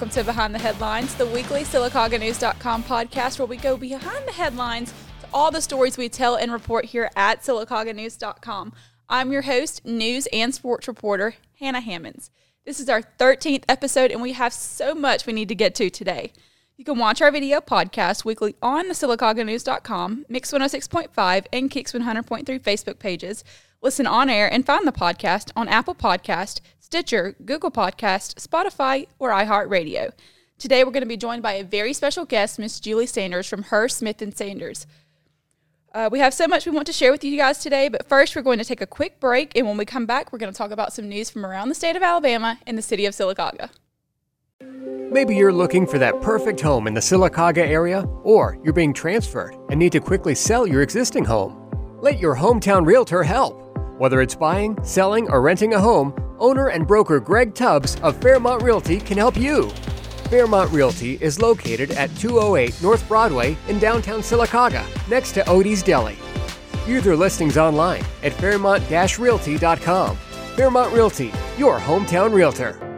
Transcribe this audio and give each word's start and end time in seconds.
Welcome 0.00 0.14
to 0.14 0.24
Behind 0.24 0.54
the 0.54 0.58
Headlines, 0.58 1.14
the 1.16 1.26
weekly 1.26 1.60
SylacaugaNews.com 1.60 2.84
podcast 2.84 3.38
where 3.38 3.44
we 3.44 3.58
go 3.58 3.76
behind 3.76 4.26
the 4.26 4.32
headlines 4.32 4.94
to 5.20 5.28
all 5.34 5.50
the 5.50 5.60
stories 5.60 5.98
we 5.98 6.08
tell 6.08 6.36
and 6.36 6.50
report 6.50 6.86
here 6.86 7.10
at 7.16 7.42
SylacaugaNews.com. 7.42 8.72
I'm 9.10 9.30
your 9.30 9.42
host, 9.42 9.84
news 9.84 10.26
and 10.32 10.54
sports 10.54 10.88
reporter, 10.88 11.34
Hannah 11.58 11.82
Hammonds. 11.82 12.30
This 12.64 12.80
is 12.80 12.88
our 12.88 13.02
13th 13.18 13.64
episode, 13.68 14.10
and 14.10 14.22
we 14.22 14.32
have 14.32 14.54
so 14.54 14.94
much 14.94 15.26
we 15.26 15.34
need 15.34 15.50
to 15.50 15.54
get 15.54 15.74
to 15.74 15.90
today. 15.90 16.32
You 16.78 16.84
can 16.86 16.98
watch 16.98 17.20
our 17.20 17.30
video 17.30 17.60
podcast 17.60 18.24
weekly 18.24 18.56
on 18.62 18.88
the 18.88 18.94
SylacaugaNews.com, 18.94 20.24
Mix 20.30 20.50
106.5, 20.50 21.44
and 21.52 21.70
Kicks 21.70 21.92
100.3 21.92 22.58
Facebook 22.58 22.98
pages. 22.98 23.44
Listen 23.82 24.06
on 24.06 24.30
air 24.30 24.50
and 24.50 24.64
find 24.64 24.86
the 24.86 24.92
podcast 24.92 25.50
on 25.54 25.68
Apple 25.68 25.94
Podcast, 25.94 26.62
Stitcher, 26.90 27.36
Google 27.44 27.70
Podcast, 27.70 28.44
Spotify, 28.44 29.06
or 29.20 29.30
iHeartRadio. 29.30 30.10
Today 30.58 30.82
we're 30.82 30.90
going 30.90 31.04
to 31.04 31.08
be 31.08 31.16
joined 31.16 31.40
by 31.40 31.52
a 31.52 31.62
very 31.62 31.92
special 31.92 32.24
guest, 32.24 32.58
Miss 32.58 32.80
Julie 32.80 33.06
Sanders 33.06 33.46
from 33.46 33.62
Hurst 33.62 33.98
Smith 33.98 34.20
and 34.20 34.36
Sanders. 34.36 34.88
Uh, 35.94 36.08
we 36.10 36.18
have 36.18 36.34
so 36.34 36.48
much 36.48 36.66
we 36.66 36.72
want 36.72 36.88
to 36.88 36.92
share 36.92 37.12
with 37.12 37.22
you 37.22 37.36
guys 37.36 37.58
today, 37.58 37.88
but 37.88 38.08
first 38.08 38.34
we're 38.34 38.42
going 38.42 38.58
to 38.58 38.64
take 38.64 38.80
a 38.80 38.88
quick 38.88 39.20
break, 39.20 39.56
and 39.56 39.68
when 39.68 39.76
we 39.76 39.84
come 39.84 40.04
back, 40.04 40.32
we're 40.32 40.40
going 40.40 40.52
to 40.52 40.58
talk 40.58 40.72
about 40.72 40.92
some 40.92 41.08
news 41.08 41.30
from 41.30 41.46
around 41.46 41.68
the 41.68 41.76
state 41.76 41.94
of 41.94 42.02
Alabama 42.02 42.58
and 42.66 42.76
the 42.76 42.82
city 42.82 43.06
of 43.06 43.14
Sylacauga. 43.14 43.70
Maybe 44.60 45.36
you're 45.36 45.52
looking 45.52 45.86
for 45.86 45.98
that 46.00 46.20
perfect 46.20 46.60
home 46.60 46.88
in 46.88 46.94
the 46.94 47.00
Sylacauga 47.00 47.58
area, 47.58 48.00
or 48.24 48.58
you're 48.64 48.72
being 48.72 48.92
transferred 48.92 49.56
and 49.68 49.78
need 49.78 49.92
to 49.92 50.00
quickly 50.00 50.34
sell 50.34 50.66
your 50.66 50.82
existing 50.82 51.24
home. 51.24 51.70
Let 52.00 52.18
your 52.18 52.34
hometown 52.34 52.84
realtor 52.84 53.22
help. 53.22 53.69
Whether 54.00 54.22
it's 54.22 54.34
buying, 54.34 54.82
selling, 54.82 55.28
or 55.28 55.42
renting 55.42 55.74
a 55.74 55.78
home, 55.78 56.14
owner 56.38 56.68
and 56.68 56.86
broker 56.86 57.20
Greg 57.20 57.54
Tubbs 57.54 57.96
of 57.96 58.16
Fairmont 58.22 58.62
Realty 58.62 58.98
can 58.98 59.18
help 59.18 59.36
you. 59.36 59.68
Fairmont 60.30 60.72
Realty 60.72 61.18
is 61.20 61.42
located 61.42 61.90
at 61.90 62.08
208 62.16 62.82
North 62.82 63.06
Broadway 63.06 63.58
in 63.68 63.78
downtown 63.78 64.20
Sylacauga, 64.20 64.86
next 65.10 65.32
to 65.32 65.42
Odie's 65.42 65.82
Deli. 65.82 66.16
View 66.86 67.02
their 67.02 67.14
listings 67.14 67.58
online 67.58 68.02
at 68.22 68.32
fairmont-realty.com. 68.32 70.16
Fairmont 70.56 70.92
Realty, 70.94 71.30
your 71.58 71.78
hometown 71.78 72.32
realtor. 72.32 72.89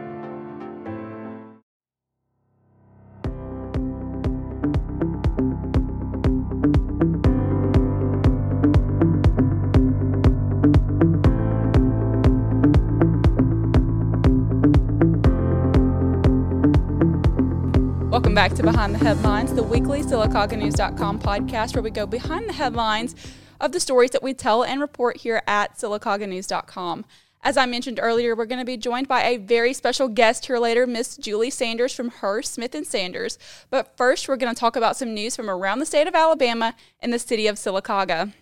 Welcome 18.33 18.49
back 18.49 18.57
to 18.57 18.63
Behind 18.63 18.95
the 18.95 18.97
Headlines, 18.97 19.53
the 19.53 19.61
weekly 19.61 20.01
SylacaugaNews.com 20.01 21.19
podcast 21.19 21.75
where 21.75 21.83
we 21.83 21.91
go 21.91 22.07
behind 22.07 22.49
the 22.49 22.53
headlines 22.53 23.15
of 23.61 23.73
the 23.73 23.79
stories 23.79 24.09
that 24.09 24.23
we 24.23 24.33
tell 24.33 24.63
and 24.63 24.81
report 24.81 25.17
here 25.17 25.43
at 25.45 25.77
SylacaugaNews.com. 25.77 27.05
As 27.43 27.57
I 27.57 27.67
mentioned 27.67 27.99
earlier, 28.01 28.35
we're 28.35 28.47
going 28.47 28.57
to 28.57 28.65
be 28.65 28.75
joined 28.75 29.07
by 29.07 29.21
a 29.21 29.37
very 29.37 29.71
special 29.71 30.07
guest 30.07 30.47
here 30.47 30.57
later, 30.57 30.87
Miss 30.87 31.15
Julie 31.15 31.51
Sanders 31.51 31.93
from 31.93 32.09
Hurst 32.09 32.55
Smith 32.55 32.73
and 32.73 32.87
Sanders. 32.87 33.37
But 33.69 33.95
first, 33.97 34.27
we're 34.27 34.37
going 34.37 34.51
to 34.51 34.59
talk 34.59 34.75
about 34.75 34.97
some 34.97 35.13
news 35.13 35.35
from 35.35 35.47
around 35.47 35.77
the 35.77 35.85
state 35.85 36.07
of 36.07 36.15
Alabama 36.15 36.73
and 37.01 37.13
the 37.13 37.19
city 37.19 37.45
of 37.45 37.57
Sylacauga. 37.57 38.33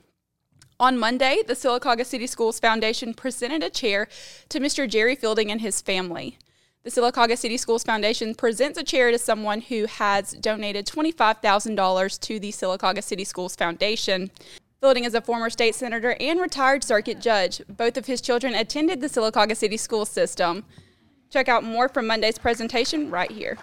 On 0.80 0.98
Monday, 0.98 1.42
the 1.46 1.54
Sylacauga 1.54 2.06
City 2.06 2.28
Schools 2.28 2.62
Foundation 2.62 3.14
presented 3.14 3.62
a 3.62 3.70
chair 3.70 4.08
to 4.48 4.62
Mr. 4.62 4.88
Jerry 4.88 5.18
Fielding 5.18 5.52
and 5.52 5.60
his 5.60 5.82
family. 5.82 6.38
The 6.84 6.90
Sylacauga 6.90 7.38
City 7.38 7.58
Schools 7.58 7.84
Foundation 7.84 8.34
presents 8.34 8.76
a 8.76 8.84
chair 8.84 9.12
to 9.12 9.20
someone 9.20 9.62
who 9.62 9.86
has 9.86 10.32
donated 10.32 10.88
$25,000 10.88 12.20
to 12.22 12.40
the 12.40 12.52
Sylacauga 12.52 13.04
City 13.04 13.24
Schools 13.24 13.56
Foundation. 13.56 14.32
Fielding 14.80 15.04
is 15.04 15.14
a 15.14 15.22
former 15.22 15.52
state 15.52 15.76
senator 15.76 16.16
and 16.20 16.42
retired 16.42 16.84
circuit 16.84 17.22
judge. 17.22 17.62
Both 17.70 17.98
of 17.98 18.08
his 18.08 18.20
children 18.20 18.56
attended 18.56 19.00
the 19.00 19.06
Sylacauga 19.06 19.56
City 19.56 19.78
School 19.78 20.08
system. 20.08 20.66
Check 21.30 21.48
out 21.48 21.64
more 21.64 21.88
from 21.88 22.08
Monday's 22.08 22.40
presentation 22.40 23.12
right 23.12 23.30
here. 23.30 23.60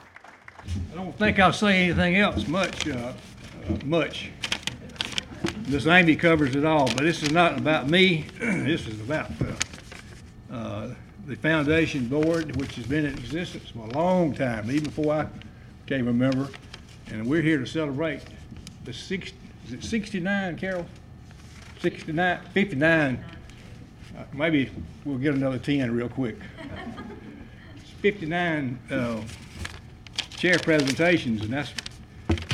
I 0.92 0.94
don't 0.94 1.18
think 1.18 1.40
I'll 1.40 1.52
say 1.52 1.86
anything 1.86 2.18
else 2.18 2.46
much, 2.46 2.86
uh, 2.86 3.14
uh, 3.68 3.78
much. 3.84 4.30
This 5.62 5.88
Amy 5.88 6.14
covers 6.14 6.54
it 6.54 6.64
all, 6.64 6.86
but 6.86 7.00
this 7.00 7.24
is 7.24 7.32
not 7.32 7.58
about 7.58 7.90
me. 7.90 8.26
this 8.38 8.86
is 8.86 9.00
about 9.00 9.32
uh, 10.52 10.54
uh, 10.54 10.94
the 11.28 11.36
foundation 11.36 12.08
board, 12.08 12.56
which 12.56 12.74
has 12.76 12.86
been 12.86 13.04
in 13.04 13.12
existence 13.12 13.68
for 13.68 13.80
a 13.80 13.90
long 13.90 14.34
time, 14.34 14.70
even 14.70 14.84
before 14.84 15.12
I 15.12 15.26
became 15.84 16.08
a 16.08 16.12
member. 16.12 16.48
And 17.08 17.26
we're 17.26 17.42
here 17.42 17.58
to 17.58 17.66
celebrate 17.66 18.22
the 18.84 18.94
six, 18.94 19.32
is 19.66 19.74
it 19.74 19.84
69, 19.84 20.56
Carol? 20.56 20.86
69, 21.80 22.40
59. 22.54 23.24
Uh, 24.16 24.22
maybe 24.32 24.70
we'll 25.04 25.18
get 25.18 25.34
another 25.34 25.58
10 25.58 25.94
real 25.94 26.08
quick. 26.08 26.36
It's 27.76 27.90
59 28.00 28.78
uh, 28.90 29.20
chair 30.30 30.58
presentations, 30.58 31.42
and 31.42 31.52
that's 31.52 31.74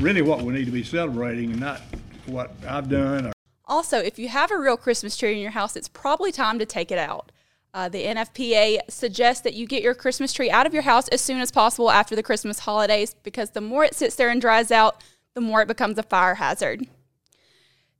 really 0.00 0.20
what 0.20 0.42
we 0.42 0.52
need 0.52 0.66
to 0.66 0.72
be 0.72 0.82
celebrating 0.82 1.52
and 1.52 1.60
not 1.60 1.80
what 2.26 2.52
I've 2.66 2.88
done. 2.88 3.26
Or 3.26 3.32
Also, 3.66 4.00
if 4.00 4.18
you 4.18 4.28
have 4.30 4.50
a 4.50 4.58
real 4.58 4.76
Christmas 4.76 5.16
tree 5.16 5.32
in 5.32 5.38
your 5.38 5.52
house, 5.52 5.76
it's 5.76 5.88
probably 5.88 6.32
time 6.32 6.58
to 6.58 6.66
take 6.66 6.90
it 6.90 6.98
out. 6.98 7.30
Uh, 7.74 7.88
the 7.88 8.04
NFPA 8.04 8.78
suggests 8.88 9.42
that 9.42 9.54
you 9.54 9.66
get 9.66 9.82
your 9.82 9.94
Christmas 9.94 10.32
tree 10.32 10.48
out 10.48 10.64
of 10.64 10.72
your 10.72 10.84
house 10.84 11.08
as 11.08 11.20
soon 11.20 11.40
as 11.40 11.50
possible 11.50 11.90
after 11.90 12.14
the 12.14 12.22
Christmas 12.22 12.60
holidays 12.60 13.16
because 13.24 13.50
the 13.50 13.60
more 13.60 13.84
it 13.84 13.96
sits 13.96 14.14
there 14.14 14.30
and 14.30 14.40
dries 14.40 14.70
out, 14.70 15.02
the 15.34 15.40
more 15.40 15.60
it 15.60 15.66
becomes 15.66 15.98
a 15.98 16.04
fire 16.04 16.36
hazard. 16.36 16.86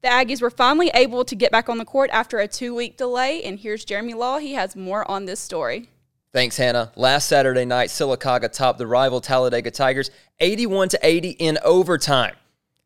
The 0.03 0.09
Aggies 0.09 0.41
were 0.41 0.51
finally 0.51 0.93
able 0.95 1.25
to 1.25 1.35
get 1.35 1.51
back 1.51 1.69
on 1.69 1.79
the 1.79 1.85
court 1.85 2.09
after 2.13 2.39
a 2.39 2.47
two 2.47 2.73
week 2.73 2.97
delay, 2.97 3.43
and 3.43 3.59
here's 3.59 3.85
Jeremy 3.85 4.15
Law. 4.15 4.39
He 4.39 4.53
has 4.53 4.77
more 4.77 5.11
on 5.11 5.25
this 5.25 5.41
story. 5.41 5.89
Thanks, 6.33 6.57
Hannah. 6.57 6.93
Last 6.95 7.27
Saturday 7.27 7.65
night, 7.65 7.89
Sylacauga 7.89 8.53
topped 8.53 8.79
the 8.79 8.87
rival 8.87 9.21
Talladega 9.21 9.73
Tigers 9.73 10.13
81 10.39 10.91
to 10.91 10.99
80 11.03 11.31
in 11.31 11.59
overtime. 11.65 12.37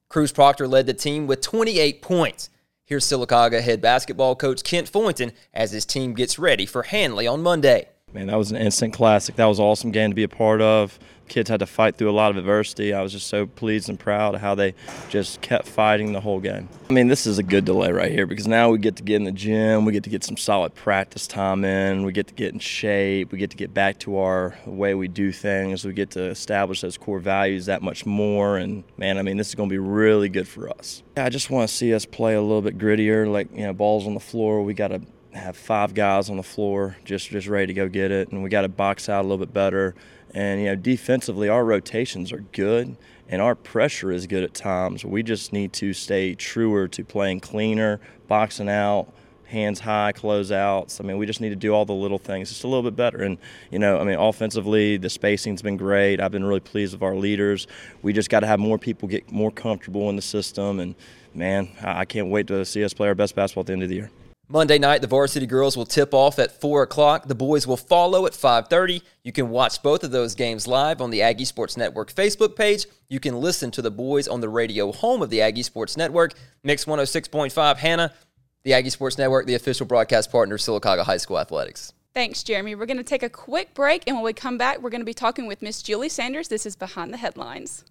Cruz 0.09 0.33
Proctor 0.33 0.67
led 0.67 0.87
the 0.87 0.95
team 0.95 1.27
with 1.27 1.43
28 1.43 2.01
points. 2.01 2.49
Here's 2.89 3.05
Sylacauga 3.05 3.61
head 3.61 3.83
basketball 3.83 4.35
coach 4.35 4.65
Kent 4.65 4.91
Foynton 4.91 5.33
as 5.53 5.73
his 5.73 5.85
team 5.85 6.15
gets 6.15 6.39
ready 6.39 6.65
for 6.65 6.85
Handley 6.85 7.27
on 7.27 7.43
Monday. 7.43 7.91
Man, 8.19 8.27
that 8.27 8.37
was 8.37 8.51
an 8.51 8.57
instant 8.57 8.93
classic. 8.93 9.37
That 9.37 9.45
was 9.45 9.61
an 9.61 9.65
awesome 9.65 9.93
game 9.93 10.11
to 10.11 10.15
be 10.17 10.25
a 10.25 10.29
part 10.29 10.61
of. 10.61 10.99
Kids 11.29 11.49
had 11.49 11.61
to 11.61 11.67
fight 11.67 11.95
through 11.95 12.11
a 12.11 12.19
lot 12.19 12.33
of 12.33 12.37
adversity. 12.37 12.93
I 12.93 13.01
was 13.01 13.13
just 13.13 13.29
so 13.29 13.47
pleased 13.47 13.89
and 13.89 13.97
proud 13.97 14.35
of 14.35 14.41
how 14.41 14.57
they 14.57 14.75
just 15.09 15.41
kept 15.41 15.69
fighting 15.69 16.15
the 16.15 16.21
whole 16.21 16.41
game. 16.41 16.69
I 16.91 16.93
mean, 16.93 17.07
this 17.07 17.29
is 17.29 17.39
a 17.39 17.45
good 17.45 17.65
delay 17.65 17.93
right 17.93 18.11
here 18.11 18.27
because 18.27 18.49
now 18.49 18.71
we 18.71 18.79
get 18.79 18.97
to 18.97 19.05
get 19.05 19.17
in 19.17 19.23
the 19.23 19.31
gym, 19.31 19.85
we 19.85 19.93
get 19.93 20.03
to 20.03 20.11
get 20.11 20.25
some 20.25 20.37
solid 20.37 20.75
practice 20.75 21.29
time 21.29 21.65
in, 21.65 22.03
we 22.03 22.11
get 22.11 22.27
to 22.27 22.35
get 22.35 22.53
in 22.55 22.59
shape, 22.59 23.31
we 23.31 23.39
get 23.39 23.51
to 23.51 23.57
get 23.57 23.73
back 23.73 24.01
to 24.01 24.19
our 24.19 24.59
way 24.67 24.95
we 24.95 25.07
do 25.07 25.31
things, 25.31 25.85
we 25.85 25.93
get 25.93 26.11
to 26.13 26.25
establish 26.25 26.81
those 26.81 26.99
core 26.99 27.21
values 27.21 27.67
that 27.67 27.83
much 27.83 28.05
more. 28.05 28.57
And 28.57 28.83
man, 28.97 29.19
I 29.19 29.23
mean, 29.23 29.37
this 29.37 29.51
is 29.51 29.55
going 29.55 29.69
to 29.69 29.73
be 29.73 29.79
really 29.79 30.29
good 30.29 30.49
for 30.49 30.69
us. 30.69 31.05
I 31.17 31.29
just 31.29 31.51
want 31.51 31.69
to 31.69 31.73
see 31.73 31.95
us 31.95 32.05
play 32.05 32.35
a 32.35 32.43
little 32.43 32.63
bit 32.63 32.79
grittier, 32.79 33.31
like 33.31 33.49
you 33.55 33.65
know, 33.65 33.73
balls 33.73 34.09
on 34.09 34.15
the 34.15 34.21
floor. 34.21 34.65
We 34.65 34.75
got 34.75 34.89
to 34.89 35.03
have 35.33 35.57
five 35.57 35.95
guys 35.95 36.31
on 36.31 36.37
the 36.37 36.43
floor 36.43 36.97
just 37.05 37.29
just 37.29 37.47
ready 37.47 37.67
to 37.69 37.75
go 37.75 37.89
get 37.89 38.11
it, 38.11 38.31
and 38.31 38.43
we 38.43 38.49
got 38.49 38.63
to 38.63 38.69
box 38.69 39.09
out 39.09 39.21
a 39.21 39.29
little 39.29 39.39
bit 39.39 39.53
better. 39.53 39.95
And 40.35 40.61
you 40.61 40.67
know, 40.67 40.77
defensively, 40.77 41.49
our 41.49 41.65
rotations 41.65 42.33
are 42.33 42.45
good, 42.53 42.97
and 43.29 43.41
our 43.41 43.55
pressure 43.55 44.11
is 44.11 44.27
good 44.27 44.45
at 44.45 44.55
times. 44.55 45.05
We 45.05 45.23
just 45.23 45.53
need 45.53 45.73
to 45.75 45.93
stay 45.93 46.35
truer 46.35 46.89
to 46.89 47.05
playing 47.05 47.41
cleaner, 47.41 48.01
boxing 48.27 48.69
out, 48.69 49.13
hands 49.49 49.81
high, 49.81 50.13
closeouts. 50.15 51.01
I 51.01 51.05
mean, 51.05 51.17
we 51.19 51.27
just 51.27 51.41
need 51.41 51.51
to 51.51 51.57
do 51.57 51.73
all 51.73 51.85
the 51.85 51.95
little 51.95 52.19
things 52.19 52.51
just 52.51 52.65
a 52.65 52.69
little 52.69 52.83
bit 52.83 52.97
better. 52.97 53.23
And 53.23 53.39
you 53.71 53.79
know, 53.79 53.99
I 53.99 54.05
mean, 54.05 54.19
offensively, 54.19 54.97
the 54.97 55.11
spacing's 55.11 55.63
been 55.63 55.77
great. 55.77 56.21
I've 56.21 56.33
been 56.33 56.45
really 56.45 56.61
pleased 56.61 56.93
with 56.93 57.03
our 57.03 57.17
leaders. 57.17 57.67
We 58.03 58.13
just 58.13 58.31
got 58.31 58.41
to 58.41 58.47
have 58.47 58.61
more 58.61 58.79
people 58.79 59.09
get 59.09 59.31
more 59.33 59.51
comfortable 59.51 60.11
in 60.11 60.17
the 60.17 60.23
system. 60.23 60.81
And 60.81 60.95
man, 61.35 61.69
I 61.83 62.05
can't 62.05 62.29
wait 62.29 62.47
to 62.49 62.65
see 62.65 62.85
us 62.85 62.93
play 62.93 63.09
our 63.09 63.15
best 63.15 63.35
basketball 63.35 63.63
at 63.63 63.67
the 63.67 63.73
end 63.73 63.83
of 63.83 63.89
the 63.89 63.97
year. 63.97 64.11
Monday 64.51 64.79
night, 64.79 65.03
the 65.03 65.07
varsity 65.07 65.47
girls 65.47 65.77
will 65.77 65.85
tip 65.85 66.15
off 66.15 66.39
at 66.39 66.59
4 66.59 66.85
o'clock. 66.85 67.29
The 67.29 67.35
boys 67.35 67.67
will 67.67 67.77
follow 67.77 68.25
at 68.25 68.33
5.30. 68.33 69.03
You 69.23 69.31
can 69.31 69.51
watch 69.51 69.83
both 69.83 70.03
of 70.03 70.11
those 70.11 70.35
games 70.35 70.67
live 70.67 71.03
on 71.03 71.11
the 71.11 71.21
Aggie 71.21 71.45
Sports 71.45 71.77
Network 71.77 72.11
Facebook 72.11 72.57
page. 72.57 72.87
You 73.11 73.21
can 73.21 73.39
listen 73.39 73.71
to 73.73 73.83
the 73.83 73.91
boys 73.91 74.27
on 74.27 74.41
the 74.41 74.49
radio 74.49 74.91
home 74.91 75.21
of 75.21 75.29
the 75.29 75.43
Aggie 75.43 75.63
Sports 75.63 75.99
Network, 75.99 76.33
Mix 76.65 76.87
106.5 76.87 77.77
Hannah, 77.77 78.11
the 78.63 78.73
Aggie 78.73 78.89
Sports 78.89 79.19
Network, 79.19 79.45
the 79.45 79.55
official 79.55 79.85
broadcast 79.85 80.33
partner 80.33 80.55
of 80.55 80.63
Sylacauga 80.63 81.05
High 81.05 81.19
School 81.19 81.39
Athletics. 81.39 81.93
Thanks, 82.15 82.43
Jeremy. 82.43 82.75
We're 82.75 82.87
going 82.87 82.97
to 82.97 83.05
take 83.05 83.23
a 83.23 83.29
quick 83.29 83.75
break, 83.75 84.05
and 84.07 84.17
when 84.17 84.25
we 84.25 84.33
come 84.33 84.57
back, 84.57 84.81
we're 84.81 84.89
going 84.89 85.03
to 85.03 85.05
be 85.05 85.13
talking 85.13 85.47
with 85.47 85.61
Miss 85.61 85.83
Julie 85.83 86.09
Sanders. 86.09 86.49
This 86.49 86.65
is 86.65 86.75
Behind 86.75 87.13
the 87.13 87.19
Headlines. 87.19 87.85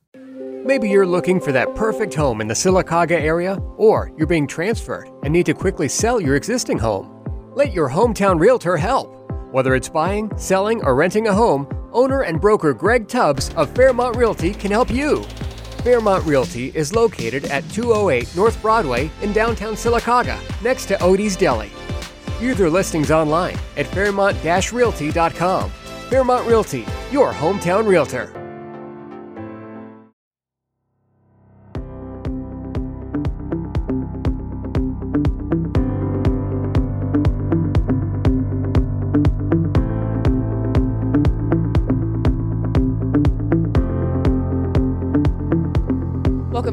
Maybe 0.65 0.89
you're 0.89 1.05
looking 1.05 1.39
for 1.39 1.51
that 1.53 1.75
perfect 1.75 2.13
home 2.13 2.41
in 2.41 2.47
the 2.47 2.53
Sylacauga 2.53 3.11
area, 3.11 3.55
or 3.77 4.11
you're 4.17 4.27
being 4.27 4.47
transferred 4.47 5.09
and 5.23 5.31
need 5.31 5.45
to 5.45 5.53
quickly 5.53 5.87
sell 5.87 6.19
your 6.19 6.35
existing 6.35 6.77
home. 6.77 7.23
Let 7.55 7.73
your 7.73 7.89
hometown 7.89 8.39
realtor 8.39 8.75
help. 8.75 9.13
Whether 9.51 9.75
it's 9.75 9.87
buying, 9.87 10.29
selling, 10.37 10.83
or 10.83 10.95
renting 10.95 11.27
a 11.27 11.33
home, 11.33 11.67
owner 11.93 12.21
and 12.21 12.41
broker 12.41 12.73
Greg 12.73 13.07
Tubbs 13.07 13.53
of 13.55 13.73
Fairmont 13.75 14.17
Realty 14.17 14.53
can 14.53 14.71
help 14.71 14.91
you. 14.91 15.23
Fairmont 15.83 16.25
Realty 16.25 16.71
is 16.75 16.93
located 16.93 17.45
at 17.45 17.67
208 17.69 18.35
North 18.35 18.61
Broadway 18.61 19.09
in 19.21 19.31
downtown 19.31 19.75
Sylacauga, 19.75 20.37
next 20.61 20.87
to 20.87 20.95
Odie's 20.95 21.37
Deli. 21.37 21.71
View 22.39 22.53
their 22.53 22.69
listings 22.69 23.09
online 23.09 23.57
at 23.77 23.87
fairmont-realty.com. 23.87 25.69
Fairmont 26.09 26.45
Realty, 26.45 26.85
your 27.09 27.31
hometown 27.31 27.87
realtor. 27.87 28.46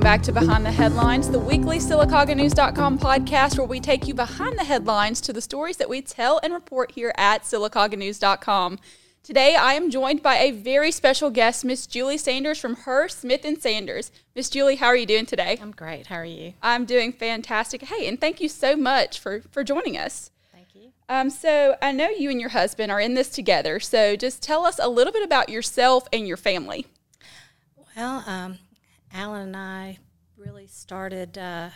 Back 0.05 0.21
to 0.25 0.33
Behind 0.33 0.67
the 0.67 0.71
Headlines, 0.71 1.31
the 1.31 1.39
weekly 1.39 1.79
SylacaugaNews.com 1.79 2.99
podcast 2.99 3.57
where 3.57 3.67
we 3.67 3.81
take 3.81 4.07
you 4.07 4.13
behind 4.13 4.59
the 4.59 4.65
headlines 4.65 5.19
to 5.23 5.33
the 5.33 5.41
stories 5.41 5.79
that 5.79 5.89
we 5.89 6.03
tell 6.03 6.39
and 6.43 6.53
report 6.53 6.91
here 6.91 7.15
at 7.17 7.45
SylacaugaNews.com. 7.45 8.81
Today, 9.23 9.57
I 9.57 9.73
am 9.73 9.91
joined 9.91 10.23
by 10.23 10.37
a 10.37 10.51
very 10.51 10.91
special 10.91 11.31
guest, 11.31 11.65
Miss 11.65 11.87
Julie 11.87 12.19
Sanders 12.19 12.61
from 12.61 12.77
Hurst 12.77 13.21
Smith 13.21 13.47
and 13.47 13.61
Sanders. 13.63 14.13
Miss 14.37 14.51
Julie, 14.51 14.77
how 14.77 14.89
are 14.89 14.97
you 14.97 15.07
doing 15.07 15.25
today? 15.25 15.59
I'm 15.61 15.71
great. 15.71 16.09
How 16.09 16.17
are 16.17 16.25
you? 16.27 16.53
I'm 16.63 16.85
doing 16.85 17.11
fantastic. 17.11 17.81
Hey, 17.85 18.07
and 18.07 18.21
thank 18.21 18.43
you 18.43 18.51
so 18.51 18.77
much 18.77 19.19
for 19.19 19.41
for 19.51 19.65
joining 19.65 19.97
us. 19.97 20.31
Thank 20.53 20.75
you. 20.75 20.93
Um, 21.09 21.31
so 21.31 21.77
I 21.81 21.93
know 21.93 22.11
you 22.11 22.29
and 22.29 22.39
your 22.39 22.51
husband 22.51 22.93
are 22.93 23.01
in 23.01 23.15
this 23.15 23.31
together. 23.31 23.81
So 23.81 24.17
just 24.17 24.43
tell 24.43 24.67
us 24.67 24.79
a 24.79 24.91
little 24.91 25.15
bit 25.15 25.25
about 25.25 25.49
yourself 25.49 26.07
and 26.13 26.29
your 26.29 26.37
family. 26.37 26.89
Well, 27.97 28.23
um, 28.27 28.59
Alan 29.15 29.43
and 29.43 29.57
I 29.57 29.99
really 30.37 30.67
started 30.67 31.39
uh, 31.39 31.71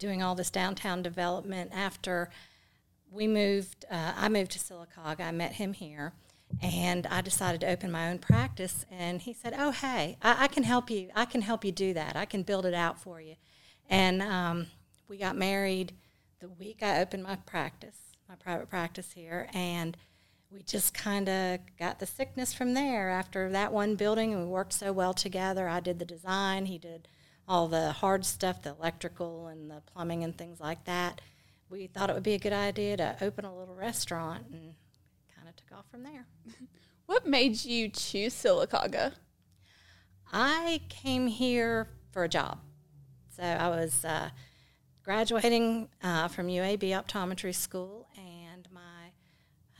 doing 0.00 0.24
all 0.24 0.34
this 0.34 0.50
downtown 0.50 1.00
development 1.00 1.70
after 1.72 2.30
we 3.12 3.28
moved. 3.28 3.84
Uh, 3.88 4.12
I 4.16 4.28
moved 4.28 4.50
to 4.52 4.58
Sylacauga. 4.58 5.20
I 5.20 5.30
met 5.30 5.52
him 5.52 5.72
here, 5.72 6.14
and 6.60 7.06
I 7.06 7.20
decided 7.20 7.60
to 7.60 7.68
open 7.68 7.92
my 7.92 8.10
own 8.10 8.18
practice. 8.18 8.84
And 8.90 9.22
he 9.22 9.32
said, 9.32 9.54
"Oh, 9.56 9.70
hey, 9.70 10.18
I, 10.20 10.44
I 10.44 10.48
can 10.48 10.64
help 10.64 10.90
you. 10.90 11.10
I 11.14 11.26
can 11.26 11.42
help 11.42 11.64
you 11.64 11.70
do 11.70 11.94
that. 11.94 12.16
I 12.16 12.24
can 12.24 12.42
build 12.42 12.66
it 12.66 12.74
out 12.74 13.00
for 13.00 13.20
you." 13.20 13.36
And 13.88 14.20
um, 14.20 14.66
we 15.06 15.18
got 15.18 15.36
married 15.36 15.92
the 16.40 16.48
week 16.48 16.82
I 16.82 17.00
opened 17.00 17.22
my 17.22 17.36
practice, 17.36 18.16
my 18.28 18.34
private 18.34 18.68
practice 18.68 19.12
here, 19.12 19.48
and 19.54 19.96
we 20.52 20.62
just 20.62 20.92
kind 20.92 21.28
of 21.28 21.60
got 21.78 21.98
the 21.98 22.06
sickness 22.06 22.52
from 22.52 22.74
there 22.74 23.08
after 23.08 23.48
that 23.50 23.72
one 23.72 23.94
building 23.94 24.32
and 24.32 24.42
we 24.42 24.48
worked 24.48 24.74
so 24.74 24.92
well 24.92 25.14
together. 25.14 25.66
I 25.66 25.80
did 25.80 25.98
the 25.98 26.04
design 26.04 26.66
he 26.66 26.78
did 26.78 27.08
all 27.48 27.68
the 27.68 27.92
hard 27.92 28.24
stuff 28.24 28.62
the 28.62 28.70
electrical 28.70 29.46
and 29.46 29.70
the 29.70 29.82
plumbing 29.92 30.22
and 30.24 30.36
things 30.36 30.60
like 30.60 30.84
that. 30.84 31.20
We 31.70 31.86
thought 31.86 32.10
it 32.10 32.14
would 32.14 32.22
be 32.22 32.34
a 32.34 32.38
good 32.38 32.52
idea 32.52 32.98
to 32.98 33.16
open 33.22 33.44
a 33.44 33.56
little 33.56 33.74
restaurant 33.74 34.44
and 34.52 34.74
kind 35.34 35.48
of 35.48 35.56
took 35.56 35.72
off 35.76 35.86
from 35.90 36.02
there. 36.02 36.26
What 37.06 37.26
made 37.26 37.64
you 37.64 37.88
choose 37.88 38.32
Sylacauga? 38.32 39.12
i 40.32 40.80
came 40.88 41.26
here 41.26 41.88
for 42.10 42.24
a 42.24 42.28
job. 42.28 42.58
So 43.36 43.42
i 43.42 43.68
was 43.68 44.04
uh, 44.04 44.30
graduating 45.02 45.88
uh, 46.02 46.28
from 46.28 46.46
uab 46.46 46.82
optometry 46.82 47.54
school 47.54 48.06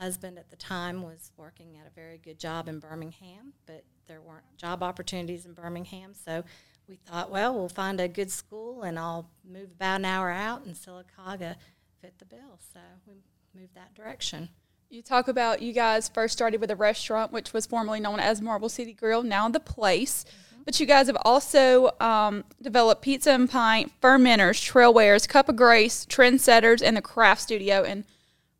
husband 0.03 0.37
at 0.37 0.49
the 0.49 0.57
time 0.57 1.01
was 1.01 1.31
working 1.37 1.77
at 1.79 1.87
a 1.87 1.95
very 1.95 2.17
good 2.17 2.37
job 2.37 2.67
in 2.67 2.77
Birmingham, 2.79 3.53
but 3.65 3.85
there 4.05 4.19
weren't 4.19 4.43
job 4.57 4.83
opportunities 4.83 5.45
in 5.45 5.53
Birmingham. 5.53 6.13
So 6.13 6.43
we 6.89 6.97
thought, 6.97 7.31
well, 7.31 7.53
we'll 7.53 7.69
find 7.69 8.01
a 8.01 8.09
good 8.09 8.29
school 8.29 8.83
and 8.83 8.99
I'll 8.99 9.29
move 9.49 9.71
about 9.71 10.01
an 10.01 10.05
hour 10.05 10.29
out, 10.29 10.65
and 10.65 10.75
Sylacauga 10.75 11.55
fit 12.01 12.19
the 12.19 12.25
bill. 12.25 12.59
So 12.73 12.81
we 13.07 13.23
moved 13.57 13.75
that 13.75 13.95
direction. 13.95 14.49
You 14.89 15.01
talk 15.01 15.29
about 15.29 15.61
you 15.61 15.71
guys 15.71 16.09
first 16.09 16.33
started 16.33 16.59
with 16.59 16.69
a 16.69 16.75
restaurant, 16.75 17.31
which 17.31 17.53
was 17.53 17.65
formerly 17.65 18.01
known 18.01 18.19
as 18.19 18.41
Marble 18.41 18.69
City 18.69 18.93
Grill, 18.93 19.23
now 19.23 19.47
the 19.47 19.61
place. 19.61 20.25
But 20.65 20.79
you 20.81 20.85
guys 20.85 21.07
have 21.07 21.17
also 21.23 21.91
um, 22.01 22.43
developed 22.61 23.01
Pizza 23.01 23.31
and 23.31 23.49
Pint, 23.49 23.91
Fermenters, 24.01 24.59
Trailwares, 24.59 25.27
Cup 25.29 25.47
of 25.47 25.55
Grace, 25.55 26.05
Trendsetters, 26.05 26.81
and 26.81 26.97
the 26.97 27.01
Craft 27.01 27.41
Studio, 27.41 27.83
and 27.83 28.03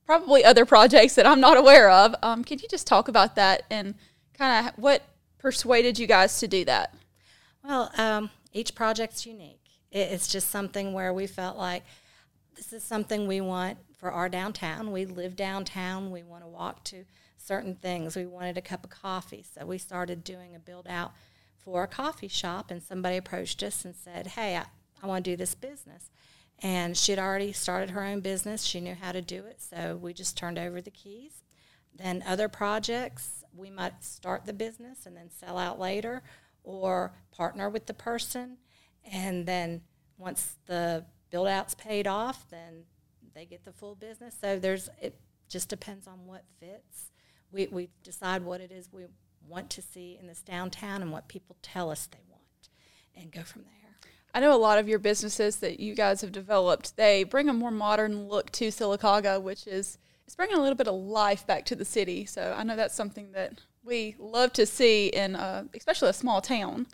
probably 0.05 0.43
other 0.43 0.65
projects 0.65 1.15
that 1.15 1.25
I'm 1.25 1.39
not 1.39 1.57
aware 1.57 1.89
of. 1.89 2.15
Um, 2.21 2.43
can 2.43 2.59
you 2.59 2.67
just 2.69 2.87
talk 2.87 3.07
about 3.07 3.35
that 3.35 3.63
and 3.69 3.95
kind 4.37 4.67
of 4.67 4.73
what 4.77 5.03
persuaded 5.37 5.99
you 5.99 6.07
guys 6.07 6.39
to 6.39 6.47
do 6.47 6.65
that? 6.65 6.93
Well, 7.63 7.91
um, 7.97 8.29
each 8.51 8.75
project's 8.75 9.25
unique. 9.25 9.59
It's 9.91 10.27
just 10.27 10.49
something 10.49 10.93
where 10.93 11.13
we 11.13 11.27
felt 11.27 11.57
like 11.57 11.83
this 12.55 12.73
is 12.73 12.83
something 12.83 13.27
we 13.27 13.41
want 13.41 13.77
for 13.97 14.11
our 14.11 14.27
downtown. 14.27 14.91
We 14.91 15.05
live 15.05 15.35
downtown. 15.35 16.11
We 16.11 16.23
want 16.23 16.43
to 16.43 16.47
walk 16.47 16.83
to 16.85 17.05
certain 17.37 17.75
things. 17.75 18.15
We 18.15 18.25
wanted 18.25 18.57
a 18.57 18.61
cup 18.61 18.83
of 18.83 18.89
coffee, 18.89 19.43
so 19.43 19.65
we 19.65 19.77
started 19.77 20.23
doing 20.23 20.55
a 20.55 20.59
build 20.59 20.87
out 20.89 21.11
for 21.63 21.83
a 21.83 21.87
coffee 21.87 22.27
shop. 22.27 22.71
And 22.71 22.81
somebody 22.81 23.17
approached 23.17 23.61
us 23.63 23.85
and 23.85 23.95
said, 23.95 24.27
"Hey, 24.27 24.57
I, 24.57 24.65
I 25.01 25.07
want 25.07 25.23
to 25.25 25.31
do 25.31 25.37
this 25.37 25.55
business." 25.55 26.09
And 26.61 26.95
she'd 26.95 27.19
already 27.19 27.51
started 27.51 27.89
her 27.89 28.03
own 28.03 28.21
business. 28.21 28.63
She 28.63 28.79
knew 28.79 28.95
how 28.95 29.11
to 29.11 29.21
do 29.21 29.45
it, 29.45 29.61
so 29.61 29.97
we 30.01 30.13
just 30.13 30.37
turned 30.37 30.57
over 30.57 30.81
the 30.81 30.91
keys. 30.91 31.43
Then 31.93 32.23
other 32.25 32.47
projects, 32.47 33.43
we 33.55 33.69
might 33.69 34.03
start 34.03 34.45
the 34.45 34.53
business 34.53 35.05
and 35.05 35.15
then 35.15 35.29
sell 35.29 35.57
out 35.57 35.79
later, 35.79 36.23
or 36.63 37.13
partner 37.31 37.69
with 37.69 37.85
the 37.87 37.93
person, 37.93 38.57
and 39.11 39.45
then 39.45 39.81
once 40.17 40.55
the 40.65 41.05
build 41.29 41.47
out's 41.47 41.75
paid 41.75 42.07
off, 42.07 42.45
then 42.49 42.85
they 43.35 43.45
get 43.45 43.65
the 43.65 43.73
full 43.73 43.95
business. 43.95 44.35
So 44.39 44.57
there's 44.57 44.89
it 45.01 45.19
just 45.49 45.67
depends 45.67 46.07
on 46.07 46.25
what 46.25 46.45
fits. 46.59 47.11
We 47.51 47.67
we 47.67 47.89
decide 48.03 48.43
what 48.43 48.61
it 48.61 48.71
is 48.71 48.89
we 48.91 49.05
want 49.47 49.69
to 49.71 49.81
see 49.81 50.17
in 50.19 50.27
this 50.27 50.41
downtown 50.41 51.01
and 51.01 51.11
what 51.11 51.27
people 51.27 51.57
tell 51.61 51.89
us 51.91 52.07
they 52.07 52.23
want, 52.29 52.69
and 53.15 53.31
go 53.31 53.41
from 53.41 53.63
there. 53.63 53.82
I 54.33 54.39
know 54.39 54.55
a 54.55 54.57
lot 54.57 54.79
of 54.79 54.89
your 54.89 54.99
businesses 54.99 55.57
that 55.57 55.79
you 55.79 55.93
guys 55.93 56.21
have 56.21 56.31
developed, 56.31 56.97
they 56.97 57.23
bring 57.23 57.49
a 57.49 57.53
more 57.53 57.71
modern 57.71 58.27
look 58.27 58.51
to 58.53 58.69
Sylacauga, 58.69 59.41
which 59.41 59.67
is 59.67 59.99
it's 60.25 60.35
bringing 60.35 60.55
a 60.55 60.61
little 60.61 60.75
bit 60.75 60.87
of 60.87 60.95
life 60.95 61.45
back 61.45 61.65
to 61.65 61.75
the 61.75 61.85
city. 61.85 62.25
So 62.25 62.55
I 62.57 62.63
know 62.63 62.75
that's 62.75 62.95
something 62.95 63.31
that 63.33 63.61
we 63.83 64.15
love 64.17 64.53
to 64.53 64.65
see 64.65 65.07
in, 65.07 65.35
uh, 65.35 65.65
especially 65.75 66.09
a 66.09 66.13
small 66.13 66.41
town. 66.41 66.87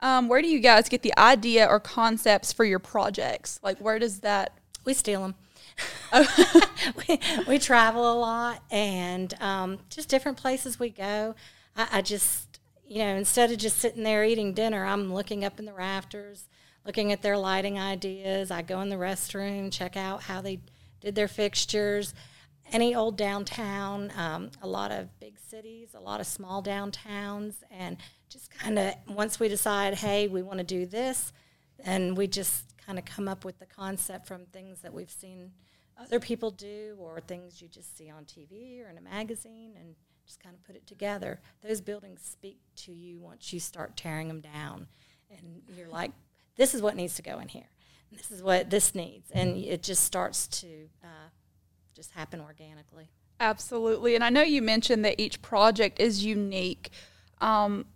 Um, 0.00 0.28
where 0.28 0.40
do 0.40 0.48
you 0.48 0.60
guys 0.60 0.88
get 0.88 1.02
the 1.02 1.16
idea 1.18 1.66
or 1.66 1.80
concepts 1.80 2.52
for 2.52 2.64
your 2.64 2.78
projects? 2.78 3.58
Like, 3.62 3.78
where 3.78 3.98
does 3.98 4.20
that? 4.20 4.52
We 4.84 4.94
steal 4.94 5.22
them. 5.22 5.34
we, 7.08 7.20
we 7.48 7.58
travel 7.58 8.12
a 8.12 8.14
lot 8.14 8.62
and 8.70 9.34
um, 9.40 9.78
just 9.90 10.08
different 10.08 10.38
places 10.38 10.78
we 10.78 10.90
go. 10.90 11.34
I, 11.76 11.88
I 11.94 12.02
just, 12.02 12.60
you 12.86 12.98
know, 12.98 13.16
instead 13.16 13.50
of 13.50 13.58
just 13.58 13.78
sitting 13.78 14.04
there 14.04 14.24
eating 14.24 14.54
dinner, 14.54 14.84
I'm 14.84 15.12
looking 15.12 15.44
up 15.44 15.58
in 15.58 15.64
the 15.64 15.72
rafters, 15.74 16.48
looking 16.88 17.12
at 17.12 17.20
their 17.20 17.36
lighting 17.36 17.78
ideas. 17.78 18.50
I 18.50 18.62
go 18.62 18.80
in 18.80 18.88
the 18.88 18.96
restroom, 18.96 19.70
check 19.70 19.94
out 19.94 20.22
how 20.22 20.40
they 20.40 20.58
did 21.02 21.14
their 21.14 21.28
fixtures. 21.28 22.14
Any 22.72 22.94
old 22.94 23.18
downtown, 23.18 24.10
um, 24.16 24.50
a 24.62 24.66
lot 24.66 24.90
of 24.90 25.20
big 25.20 25.38
cities, 25.38 25.90
a 25.94 26.00
lot 26.00 26.18
of 26.18 26.26
small 26.26 26.62
downtowns, 26.62 27.56
and 27.70 27.98
just 28.30 28.50
kind 28.50 28.78
of 28.78 28.94
once 29.06 29.38
we 29.38 29.48
decide, 29.48 29.96
hey, 29.96 30.28
we 30.28 30.42
want 30.42 30.60
to 30.60 30.64
do 30.64 30.86
this, 30.86 31.34
and 31.84 32.16
we 32.16 32.26
just 32.26 32.74
kind 32.78 32.98
of 32.98 33.04
come 33.04 33.28
up 33.28 33.44
with 33.44 33.58
the 33.58 33.66
concept 33.66 34.26
from 34.26 34.46
things 34.46 34.80
that 34.80 34.94
we've 34.94 35.10
seen 35.10 35.50
other 36.00 36.18
people 36.18 36.50
do 36.50 36.96
or 36.98 37.20
things 37.20 37.60
you 37.60 37.68
just 37.68 37.98
see 37.98 38.08
on 38.08 38.24
TV 38.24 38.82
or 38.82 38.88
in 38.88 38.96
a 38.96 39.02
magazine 39.02 39.74
and 39.78 39.94
just 40.24 40.42
kind 40.42 40.54
of 40.54 40.64
put 40.64 40.74
it 40.74 40.86
together. 40.86 41.38
Those 41.62 41.82
buildings 41.82 42.22
speak 42.22 42.60
to 42.76 42.92
you 42.92 43.20
once 43.20 43.52
you 43.52 43.60
start 43.60 43.94
tearing 43.94 44.28
them 44.28 44.40
down. 44.40 44.86
And 45.30 45.60
you're 45.76 45.88
like, 45.88 46.12
this 46.58 46.74
is 46.74 46.82
what 46.82 46.96
needs 46.96 47.14
to 47.14 47.22
go 47.22 47.38
in 47.38 47.48
here. 47.48 47.70
This 48.12 48.30
is 48.30 48.42
what 48.42 48.68
this 48.68 48.94
needs. 48.94 49.30
And 49.30 49.56
it 49.56 49.82
just 49.82 50.04
starts 50.04 50.46
to 50.48 50.88
uh, 51.02 51.30
just 51.94 52.10
happen 52.12 52.40
organically. 52.40 53.10
Absolutely. 53.40 54.14
And 54.14 54.24
I 54.24 54.30
know 54.30 54.42
you 54.42 54.60
mentioned 54.60 55.04
that 55.04 55.20
each 55.20 55.40
project 55.40 56.00
is 56.00 56.24
unique. 56.24 56.90
Um, 57.40 57.86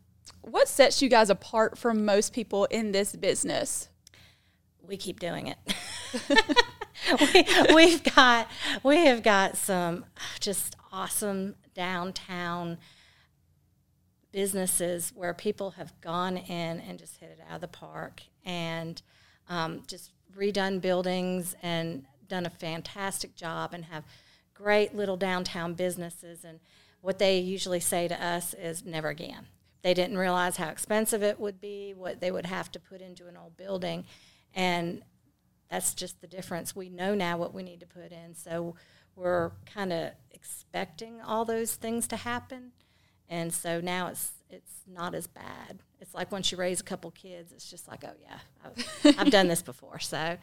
what 0.41 0.69
sets 0.69 1.03
you 1.03 1.09
guys 1.09 1.29
apart 1.29 1.77
from 1.77 2.05
most 2.05 2.33
people 2.33 2.67
in 2.67 2.93
this 2.93 3.17
business? 3.17 3.89
We 4.81 4.97
keep 4.97 5.19
doing 5.19 5.49
it. 5.49 5.59
we, 7.69 7.75
we've 7.75 8.15
got 8.15 8.49
we 8.83 9.07
have 9.07 9.23
got 9.23 9.57
some 9.57 10.05
just 10.41 10.77
awesome 10.93 11.57
downtown 11.75 12.79
businesses 14.31 15.13
where 15.15 15.35
people 15.35 15.73
have 15.73 15.99
gone 16.01 16.37
in 16.37 16.81
and 16.81 16.99
just 16.99 17.19
hit 17.19 17.31
it 17.31 17.41
out 17.49 17.57
of 17.57 17.61
the 17.61 17.69
park 17.69 18.23
and 18.45 19.03
um, 19.49 19.83
just 19.87 20.11
redone 20.37 20.81
buildings 20.81 21.55
and 21.63 22.05
done 22.29 22.47
a 22.47 22.51
fantastic 22.51 23.37
job 23.37 23.75
and 23.75 23.87
have 23.87 24.05
great 24.55 24.95
little 24.95 25.17
downtown 25.17 25.75
businesses 25.75 26.45
and 26.45 26.61
what 27.03 27.19
they 27.19 27.39
usually 27.39 27.81
say 27.81 28.09
to 28.09 28.25
us 28.25 28.55
is 28.55 28.85
never 28.85 29.09
again. 29.09 29.47
They 29.83 29.93
didn't 29.93 30.17
realize 30.17 30.57
how 30.57 30.69
expensive 30.69 31.23
it 31.23 31.39
would 31.41 31.61
be, 31.61 31.93
what 31.93 32.21
they 32.21 32.31
would 32.31 32.47
have 32.47 32.71
to 32.73 32.81
put 32.81 33.01
into 33.01 33.27
an 33.27 33.37
old 33.37 33.57
building, 33.57 34.05
and 34.55 35.03
that's 35.69 35.95
just 35.95 36.21
the 36.21 36.29
difference. 36.29 36.77
We 36.77 36.89
know 36.89 37.15
now 37.15 37.37
what 37.37 37.53
we 37.53 37.65
need 37.65 37.81
to 37.81 37.87
put 37.87 38.13
in, 38.13 38.37
so 38.37 38.77
we're 39.17 39.51
kind 39.67 39.93
of 39.93 40.13
expecting 40.31 41.21
all 41.21 41.45
those 41.45 41.75
things 41.75 42.07
to 42.09 42.17
happen, 42.17 42.71
and 43.33 43.53
so 43.53 43.81
now 43.81 44.09
it's 44.09 44.31
it's 44.51 44.83
not 44.87 45.15
as 45.15 45.27
bad. 45.27 45.81
It's 46.01 46.15
like 46.15 46.31
once 46.31 46.53
you 46.53 46.59
raise 46.59 46.81
a 46.81 46.85
couple 46.85 47.11
kids, 47.13 47.53
it's 47.53 47.69
just 47.69 47.89
like, 47.89 48.05
oh 48.05 48.13
yeah, 48.21 48.39
I've, 48.65 49.19
I've 49.19 49.31
done 49.31 49.49
this 49.49 49.63
before. 49.63 49.99
So 49.99 50.37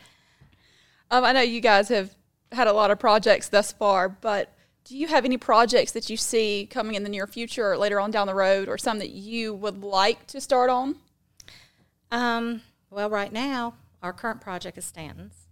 Um, 1.12 1.24
I 1.24 1.32
know 1.32 1.42
you 1.42 1.62
guys 1.62 1.90
have 1.90 2.16
had 2.52 2.68
a 2.68 2.74
lot 2.74 2.90
of 2.90 2.98
projects 3.00 3.48
thus 3.50 3.72
far, 3.72 4.10
but 4.10 4.52
do 4.86 4.98
you 4.98 5.08
have 5.08 5.24
any 5.24 5.38
projects 5.38 5.92
that 5.92 6.10
you 6.10 6.18
see 6.18 6.68
coming 6.70 6.96
in 6.96 7.04
the 7.04 7.10
near 7.10 7.28
future 7.28 7.72
or 7.72 7.78
later 7.78 8.00
on 8.00 8.10
down 8.10 8.26
the 8.26 8.34
road, 8.34 8.68
or 8.68 8.78
some 8.78 8.98
that 9.00 9.12
you 9.12 9.54
would 9.54 9.84
like 9.84 10.26
to 10.28 10.42
start 10.42 10.70
on? 10.72 10.96
Um, 12.12 12.62
well, 12.90 13.10
right 13.10 13.32
now, 13.32 13.76
our 14.02 14.14
current 14.14 14.42
project 14.42 14.78
is 14.80 14.86
Stanton's. 14.86 15.48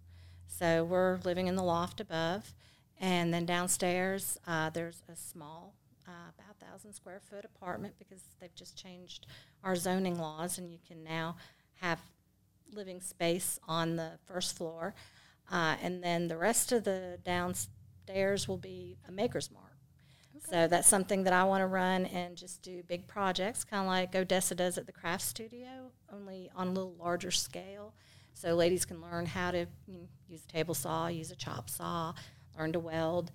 So 0.47 0.83
we're 0.83 1.19
living 1.23 1.45
in 1.45 1.55
the 1.55 1.63
loft 1.63 1.99
above. 1.99 2.53
And 2.99 3.31
then 3.31 3.45
downstairs, 3.45 4.39
uh, 4.47 4.71
there's 4.71 5.03
a 5.11 5.15
small, 5.15 5.75
uh, 6.07 6.31
about 6.37 6.55
1,000 6.61 6.93
square 6.93 7.19
foot 7.29 7.45
apartment 7.45 7.93
because 7.99 8.21
they've 8.39 8.55
just 8.55 8.77
changed 8.77 9.27
our 9.63 9.75
zoning 9.75 10.17
laws 10.19 10.57
and 10.57 10.71
you 10.71 10.79
can 10.87 11.03
now 11.03 11.35
have 11.81 11.99
living 12.73 13.01
space 13.01 13.59
on 13.67 13.95
the 13.95 14.11
first 14.25 14.57
floor. 14.57 14.93
Uh, 15.51 15.75
and 15.81 16.03
then 16.03 16.27
the 16.27 16.37
rest 16.37 16.71
of 16.71 16.83
the 16.83 17.19
downstairs 17.23 18.47
will 18.47 18.57
be 18.57 18.97
a 19.07 19.11
maker's 19.11 19.51
mark. 19.51 19.63
So 20.49 20.67
that's 20.67 20.87
something 20.87 21.23
that 21.23 21.33
I 21.33 21.43
want 21.43 21.61
to 21.61 21.67
run 21.67 22.05
and 22.05 22.37
just 22.37 22.61
do 22.61 22.83
big 22.83 23.07
projects, 23.07 23.63
kind 23.63 23.81
of 23.81 23.87
like 23.87 24.15
Odessa 24.15 24.55
does 24.55 24.77
at 24.77 24.85
the 24.85 24.93
craft 24.93 25.23
studio, 25.23 25.91
only 26.13 26.49
on 26.55 26.67
a 26.67 26.71
little 26.71 26.95
larger 26.97 27.31
scale. 27.31 27.93
So 28.33 28.53
ladies 28.53 28.85
can 28.85 29.01
learn 29.01 29.25
how 29.25 29.51
to 29.51 29.65
you 29.87 29.93
know, 29.93 30.07
use 30.29 30.43
a 30.45 30.47
table 30.47 30.73
saw, 30.73 31.07
use 31.07 31.31
a 31.31 31.35
chop 31.35 31.69
saw, 31.69 32.13
learn 32.57 32.71
to 32.73 32.79
weld, 32.79 33.31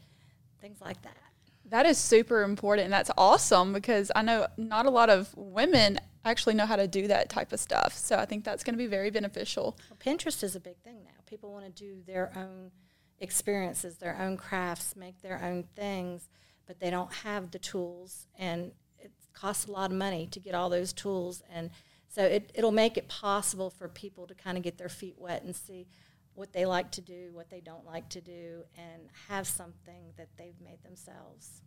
things 0.61 0.81
like 0.81 1.02
that. 1.02 1.31
That 1.66 1.87
is 1.87 1.97
super 1.97 2.42
important, 2.42 2.85
and 2.85 2.92
that's 2.92 3.11
awesome 3.16 3.73
because 3.73 4.11
I 4.14 4.23
know 4.23 4.47
not 4.57 4.87
a 4.87 4.90
lot 4.90 5.09
of 5.09 5.35
women 5.37 5.99
actually 6.25 6.54
know 6.54 6.66
how 6.66 6.76
to 6.76 6.87
do 6.87 7.09
that 7.09 7.28
type 7.28 7.52
of 7.52 7.61
stuff. 7.61 7.97
So 7.97 8.16
I 8.16 8.26
think 8.26 8.45
that's 8.45 8.62
going 8.62 8.75
to 8.75 8.78
be 8.78 8.87
very 8.87 9.11
beneficial. 9.11 9.78
Well, 9.90 9.99
Pinterest 9.99 10.42
is 10.42 10.54
a 10.54 10.61
big 10.61 10.76
thing 10.78 11.02
now. 11.04 11.11
People 11.26 11.52
want 11.52 11.64
to 11.64 11.71
do 11.71 12.02
their 12.07 12.33
own 12.37 12.71
experiences, 13.21 13.97
their 13.97 14.19
own 14.21 14.37
crafts, 14.37 14.95
make 14.97 15.23
their 15.23 15.42
own 15.42 15.64
things, 15.75 16.28
but 16.66 16.81
they 16.81 16.90
don't 16.90 17.12
have 17.12 17.50
the 17.50 17.59
tools, 17.59 18.26
and 18.38 18.73
it 18.99 19.12
costs 19.33 19.66
a 19.66 19.73
lot 19.73 19.90
of 19.90 19.97
money 19.97 20.26
to 20.26 20.40
get 20.40 20.54
all 20.54 20.69
those 20.69 20.92
tools. 20.92 21.42
And 21.50 21.71
so 22.09 22.23
it, 22.25 22.50
it'll 22.54 22.73
make 22.73 22.97
it 22.97 23.09
possible 23.09 23.71
for 23.71 23.88
people 23.88 24.26
to 24.26 24.35
kind 24.35 24.57
of 24.57 24.62
get 24.62 24.78
their 24.78 24.88
feet 24.88 25.14
wet 25.19 25.42
and 25.42 25.57
see 25.57 25.87
what 26.34 26.52
they 26.52 26.66
like 26.66 26.90
to 26.92 27.00
do, 27.00 27.30
what 27.32 27.50
they 27.50 27.60
don't 27.60 27.84
like 27.84 28.08
to 28.10 28.20
do, 28.20 28.62
and 28.76 29.08
have 29.28 29.46
something 29.46 30.12
that 30.16 30.28
they've 30.36 30.60
made 30.64 30.82
themselves. 30.82 31.62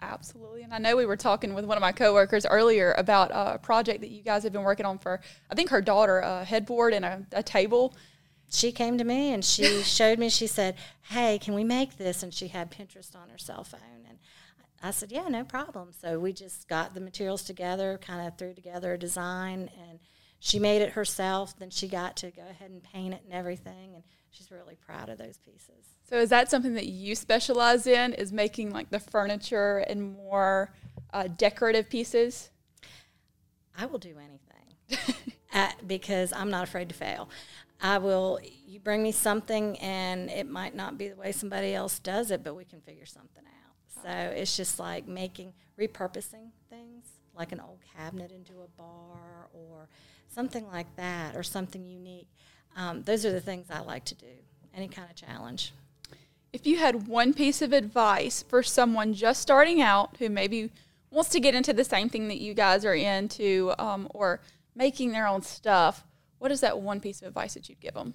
Absolutely. 0.00 0.62
And 0.62 0.72
I 0.72 0.78
know 0.78 0.96
we 0.96 1.06
were 1.06 1.16
talking 1.16 1.54
with 1.54 1.64
one 1.64 1.76
of 1.76 1.80
my 1.80 1.92
coworkers 1.92 2.46
earlier 2.46 2.94
about 2.96 3.30
a 3.32 3.58
project 3.58 4.00
that 4.00 4.10
you 4.10 4.22
guys 4.22 4.42
have 4.44 4.52
been 4.52 4.62
working 4.62 4.86
on 4.86 4.98
for, 4.98 5.20
I 5.50 5.54
think 5.54 5.70
her 5.70 5.82
daughter, 5.82 6.18
a 6.20 6.44
headboard 6.44 6.92
and 6.92 7.04
a, 7.04 7.26
a 7.32 7.42
table. 7.42 7.94
She 8.50 8.70
came 8.70 8.96
to 8.98 9.04
me 9.04 9.32
and 9.32 9.44
she 9.44 9.82
showed 9.82 10.18
me, 10.18 10.28
she 10.28 10.46
said, 10.46 10.76
Hey, 11.10 11.38
can 11.38 11.54
we 11.54 11.64
make 11.64 11.96
this? 11.96 12.22
And 12.22 12.32
she 12.32 12.48
had 12.48 12.70
Pinterest 12.70 13.16
on 13.16 13.28
her 13.30 13.38
cell 13.38 13.64
phone. 13.64 14.06
And 14.08 14.18
I 14.82 14.92
said, 14.92 15.10
Yeah, 15.10 15.26
no 15.28 15.42
problem. 15.42 15.88
So 16.00 16.20
we 16.20 16.32
just 16.32 16.68
got 16.68 16.94
the 16.94 17.00
materials 17.00 17.42
together, 17.42 17.98
kind 18.00 18.26
of 18.26 18.38
threw 18.38 18.54
together 18.54 18.92
a 18.92 18.98
design, 18.98 19.68
and 19.88 19.98
she 20.38 20.58
made 20.58 20.82
it 20.82 20.90
herself. 20.90 21.58
Then 21.58 21.70
she 21.70 21.88
got 21.88 22.16
to 22.18 22.30
go 22.30 22.42
ahead 22.48 22.70
and 22.70 22.82
paint 22.82 23.14
it 23.14 23.22
and 23.24 23.32
everything. 23.32 23.94
And 23.94 24.04
she's 24.30 24.50
really 24.50 24.76
proud 24.76 25.08
of 25.08 25.18
those 25.18 25.38
pieces. 25.38 25.86
So 26.08 26.16
is 26.16 26.30
that 26.30 26.50
something 26.50 26.74
that 26.74 26.86
you 26.86 27.14
specialize 27.14 27.86
in? 27.86 28.14
Is 28.14 28.32
making 28.32 28.72
like 28.72 28.90
the 28.90 29.00
furniture 29.00 29.78
and 29.78 30.16
more 30.16 30.72
uh, 31.12 31.28
decorative 31.36 31.90
pieces? 31.90 32.50
I 33.76 33.86
will 33.86 33.98
do 33.98 34.16
anything 34.18 35.16
uh, 35.52 35.70
because 35.86 36.32
I'm 36.32 36.50
not 36.50 36.64
afraid 36.64 36.88
to 36.88 36.94
fail. 36.94 37.28
I 37.80 37.98
will. 37.98 38.40
You 38.66 38.80
bring 38.80 39.02
me 39.02 39.12
something, 39.12 39.78
and 39.78 40.30
it 40.30 40.48
might 40.48 40.74
not 40.74 40.98
be 40.98 41.08
the 41.08 41.16
way 41.16 41.30
somebody 41.30 41.74
else 41.74 42.00
does 42.00 42.30
it, 42.32 42.42
but 42.42 42.54
we 42.54 42.64
can 42.64 42.80
figure 42.80 43.06
something 43.06 43.44
out. 43.44 44.02
So 44.02 44.10
it's 44.10 44.56
just 44.56 44.78
like 44.78 45.06
making, 45.06 45.52
repurposing 45.78 46.50
things, 46.70 47.06
like 47.36 47.52
an 47.52 47.60
old 47.60 47.78
cabinet 47.96 48.32
into 48.32 48.54
a 48.62 48.68
bar 48.76 49.48
or 49.52 49.88
something 50.28 50.66
like 50.68 50.94
that, 50.96 51.36
or 51.36 51.42
something 51.42 51.84
unique. 51.84 52.28
Um, 52.76 53.02
those 53.02 53.24
are 53.26 53.32
the 53.32 53.40
things 53.40 53.66
I 53.70 53.80
like 53.80 54.04
to 54.06 54.14
do. 54.14 54.26
Any 54.74 54.88
kind 54.88 55.08
of 55.10 55.16
challenge. 55.16 55.72
If 56.52 56.66
you 56.66 56.78
had 56.78 57.08
one 57.08 57.34
piece 57.34 57.60
of 57.60 57.72
advice 57.72 58.44
for 58.48 58.62
someone 58.62 59.12
just 59.12 59.42
starting 59.42 59.82
out 59.82 60.16
who 60.18 60.28
maybe 60.28 60.70
wants 61.10 61.30
to 61.30 61.40
get 61.40 61.54
into 61.54 61.72
the 61.72 61.84
same 61.84 62.08
thing 62.08 62.28
that 62.28 62.38
you 62.38 62.54
guys 62.54 62.84
are 62.84 62.94
into 62.94 63.74
um, 63.78 64.08
or 64.14 64.40
making 64.74 65.12
their 65.12 65.26
own 65.26 65.42
stuff, 65.42 66.04
what 66.38 66.52
is 66.52 66.60
that 66.60 66.78
one 66.80 67.00
piece 67.00 67.20
of 67.20 67.28
advice 67.28 67.54
that 67.54 67.68
you'd 67.68 67.80
give 67.80 67.94
them? 67.94 68.14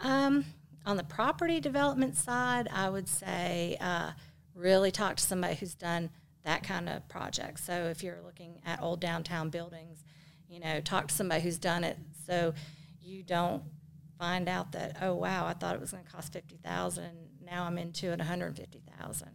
Um, 0.00 0.44
on 0.84 0.96
the 0.96 1.04
property 1.04 1.60
development 1.60 2.16
side, 2.16 2.68
I 2.72 2.90
would 2.90 3.08
say 3.08 3.76
uh, 3.80 4.12
really 4.54 4.90
talk 4.90 5.16
to 5.16 5.22
somebody 5.22 5.54
who's 5.54 5.74
done 5.74 6.10
that 6.44 6.62
kind 6.62 6.88
of 6.88 7.08
project. 7.08 7.60
So 7.60 7.72
if 7.72 8.02
you're 8.02 8.20
looking 8.24 8.60
at 8.64 8.80
old 8.82 9.00
downtown 9.00 9.50
buildings, 9.50 10.04
you 10.48 10.60
know, 10.60 10.80
talk 10.80 11.08
to 11.08 11.14
somebody 11.14 11.42
who's 11.42 11.58
done 11.58 11.84
it 11.84 11.98
so 12.26 12.54
you 13.02 13.22
don't 13.22 13.62
find 14.18 14.48
out 14.48 14.72
that 14.72 14.96
oh 15.00 15.14
wow 15.14 15.46
I 15.46 15.52
thought 15.52 15.74
it 15.74 15.80
was 15.80 15.92
going 15.92 16.04
to 16.04 16.10
cost 16.10 16.32
fifty 16.32 16.56
thousand 16.56 17.10
now 17.44 17.64
I'm 17.64 17.78
into 17.78 18.06
it 18.06 18.18
one 18.18 18.26
hundred 18.26 18.56
fifty 18.56 18.82
thousand 18.98 19.30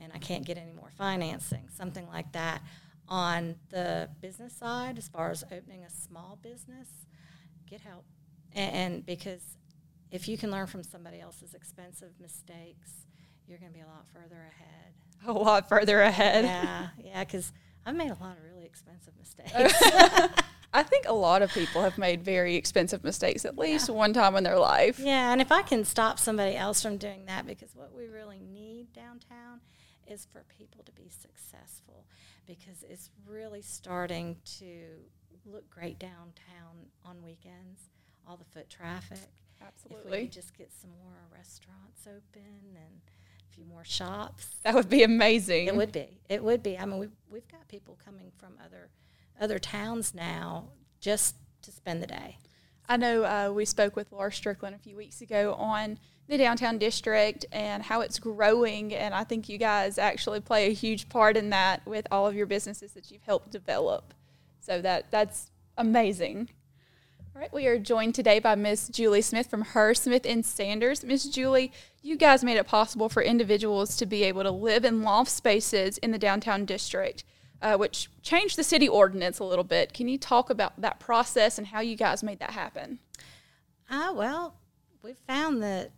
and 0.00 0.12
I 0.14 0.18
can't 0.18 0.44
get 0.44 0.58
any 0.58 0.72
more 0.72 0.90
financing. 0.96 1.68
Something 1.74 2.06
like 2.08 2.32
that 2.32 2.62
on 3.08 3.56
the 3.70 4.08
business 4.20 4.52
side 4.52 4.98
as 4.98 5.08
far 5.08 5.30
as 5.30 5.42
opening 5.44 5.84
a 5.84 5.90
small 5.90 6.38
business 6.42 6.88
get 7.68 7.80
help. 7.80 8.04
And, 8.54 8.74
and 8.74 9.06
because 9.06 9.56
if 10.10 10.28
you 10.28 10.36
can 10.36 10.50
learn 10.50 10.66
from 10.66 10.82
somebody 10.82 11.20
else's 11.20 11.54
expensive 11.54 12.10
mistakes 12.20 12.90
you're 13.48 13.58
going 13.58 13.70
to 13.70 13.78
be 13.78 13.82
a 13.82 13.86
lot 13.86 14.04
further 14.12 14.42
ahead. 14.50 14.92
A 15.26 15.32
lot 15.32 15.68
further 15.68 16.00
ahead. 16.00 16.44
yeah 16.44 16.88
yeah 17.02 17.24
because 17.24 17.52
I've 17.84 17.94
made 17.94 18.10
a 18.10 18.18
lot 18.20 18.36
of 18.36 18.44
really 18.44 18.64
expensive 18.66 19.14
mistakes 19.18 19.52
I 20.76 20.82
think 20.82 21.06
a 21.08 21.12
lot 21.14 21.40
of 21.40 21.50
people 21.54 21.82
have 21.82 21.96
made 21.96 22.22
very 22.22 22.54
expensive 22.54 23.02
mistakes 23.02 23.46
at 23.46 23.56
least 23.56 23.88
one 23.88 24.12
time 24.12 24.36
in 24.36 24.44
their 24.44 24.58
life. 24.58 24.98
Yeah, 24.98 25.32
and 25.32 25.40
if 25.40 25.50
I 25.50 25.62
can 25.62 25.86
stop 25.86 26.18
somebody 26.18 26.54
else 26.54 26.82
from 26.82 26.98
doing 26.98 27.24
that, 27.26 27.46
because 27.46 27.74
what 27.74 27.94
we 27.94 28.08
really 28.08 28.40
need 28.40 28.92
downtown 28.92 29.60
is 30.06 30.26
for 30.30 30.44
people 30.58 30.84
to 30.84 30.92
be 30.92 31.08
successful, 31.08 32.04
because 32.46 32.84
it's 32.86 33.08
really 33.26 33.62
starting 33.62 34.36
to 34.58 34.82
look 35.46 35.70
great 35.70 35.98
downtown 35.98 36.90
on 37.06 37.22
weekends, 37.24 37.88
all 38.28 38.36
the 38.36 38.44
foot 38.44 38.68
traffic. 38.68 39.30
Absolutely. 39.66 40.04
If 40.04 40.12
we 40.12 40.26
could 40.26 40.32
just 40.32 40.58
get 40.58 40.70
some 40.78 40.90
more 41.02 41.16
restaurants 41.34 42.06
open 42.06 42.76
and 42.76 43.00
a 43.50 43.54
few 43.54 43.64
more 43.64 43.84
shops. 43.84 44.56
That 44.62 44.74
would 44.74 44.90
be 44.90 45.04
amazing. 45.04 45.68
It 45.68 45.74
would 45.76 45.92
be. 45.92 46.18
It 46.28 46.44
would 46.44 46.62
be. 46.62 46.76
I 46.76 46.84
mean, 46.84 46.98
we've, 46.98 47.16
we've 47.30 47.48
got 47.48 47.66
people 47.66 47.98
coming 48.04 48.30
from 48.36 48.58
other 48.62 48.90
other 49.40 49.58
towns 49.58 50.14
now 50.14 50.68
just 51.00 51.36
to 51.62 51.70
spend 51.70 52.02
the 52.02 52.06
day. 52.06 52.38
I 52.88 52.96
know 52.96 53.24
uh, 53.24 53.52
we 53.52 53.64
spoke 53.64 53.96
with 53.96 54.12
Laura 54.12 54.32
Strickland 54.32 54.74
a 54.74 54.78
few 54.78 54.96
weeks 54.96 55.20
ago 55.20 55.54
on 55.54 55.98
the 56.28 56.38
downtown 56.38 56.78
district 56.78 57.46
and 57.52 57.82
how 57.82 58.00
it's 58.00 58.18
growing, 58.18 58.94
and 58.94 59.14
I 59.14 59.24
think 59.24 59.48
you 59.48 59.58
guys 59.58 59.98
actually 59.98 60.40
play 60.40 60.68
a 60.68 60.72
huge 60.72 61.08
part 61.08 61.36
in 61.36 61.50
that 61.50 61.86
with 61.86 62.06
all 62.10 62.26
of 62.26 62.34
your 62.34 62.46
businesses 62.46 62.92
that 62.92 63.10
you've 63.10 63.22
helped 63.22 63.50
develop. 63.50 64.14
So 64.60 64.80
that 64.82 65.10
that's 65.10 65.50
amazing. 65.76 66.50
All 67.34 67.42
right, 67.42 67.52
we 67.52 67.66
are 67.66 67.78
joined 67.78 68.14
today 68.14 68.38
by 68.38 68.54
Miss 68.54 68.88
Julie 68.88 69.20
Smith 69.20 69.48
from 69.48 69.60
Hurst 69.60 70.04
Smith 70.04 70.24
and 70.24 70.44
Sanders. 70.44 71.04
Miss 71.04 71.28
Julie, 71.28 71.70
you 72.02 72.16
guys 72.16 72.42
made 72.42 72.56
it 72.56 72.66
possible 72.66 73.08
for 73.08 73.22
individuals 73.22 73.96
to 73.96 74.06
be 74.06 74.22
able 74.22 74.42
to 74.42 74.50
live 74.50 74.84
in 74.84 75.02
loft 75.02 75.30
spaces 75.30 75.98
in 75.98 76.12
the 76.12 76.18
downtown 76.18 76.64
district, 76.64 77.24
uh, 77.62 77.76
which 77.76 78.08
changed 78.22 78.56
the 78.56 78.64
city 78.64 78.88
ordinance 78.88 79.38
a 79.38 79.44
little 79.44 79.64
bit. 79.64 79.92
Can 79.92 80.08
you 80.08 80.18
talk 80.18 80.50
about 80.50 80.80
that 80.80 81.00
process 81.00 81.58
and 81.58 81.66
how 81.66 81.80
you 81.80 81.96
guys 81.96 82.22
made 82.22 82.38
that 82.40 82.50
happen? 82.50 82.98
Ah, 83.90 84.12
well, 84.12 84.54
we've 85.02 85.18
found 85.26 85.62
that 85.62 85.92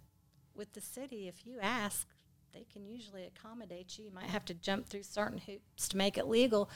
with 0.55 0.73
the 0.75 0.81
city, 0.81 1.29
if 1.29 1.47
you 1.47 1.59
ask, 1.61 2.07
they 2.53 2.67
can 2.73 2.87
usually 2.87 3.25
accommodate 3.25 3.99
you. 3.99 4.07
You 4.07 4.11
might 4.13 4.31
have 4.31 4.45
to 4.47 4.55
jump 4.55 4.89
through 4.89 5.05
certain 5.05 5.39
hoops 5.39 5.89
to 5.89 5.97
make 5.97 6.19
it 6.19 6.27
legal, 6.27 6.71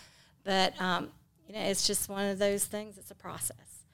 but 0.45 0.81
um, 0.81 1.11
you 1.47 1.55
know, 1.55 1.61
it's 1.61 1.87
just 1.87 2.09
one 2.09 2.27
of 2.29 2.39
those 2.39 2.65
things. 2.65 2.99
It's 2.99 3.11
a 3.11 3.17
process. 3.17 3.85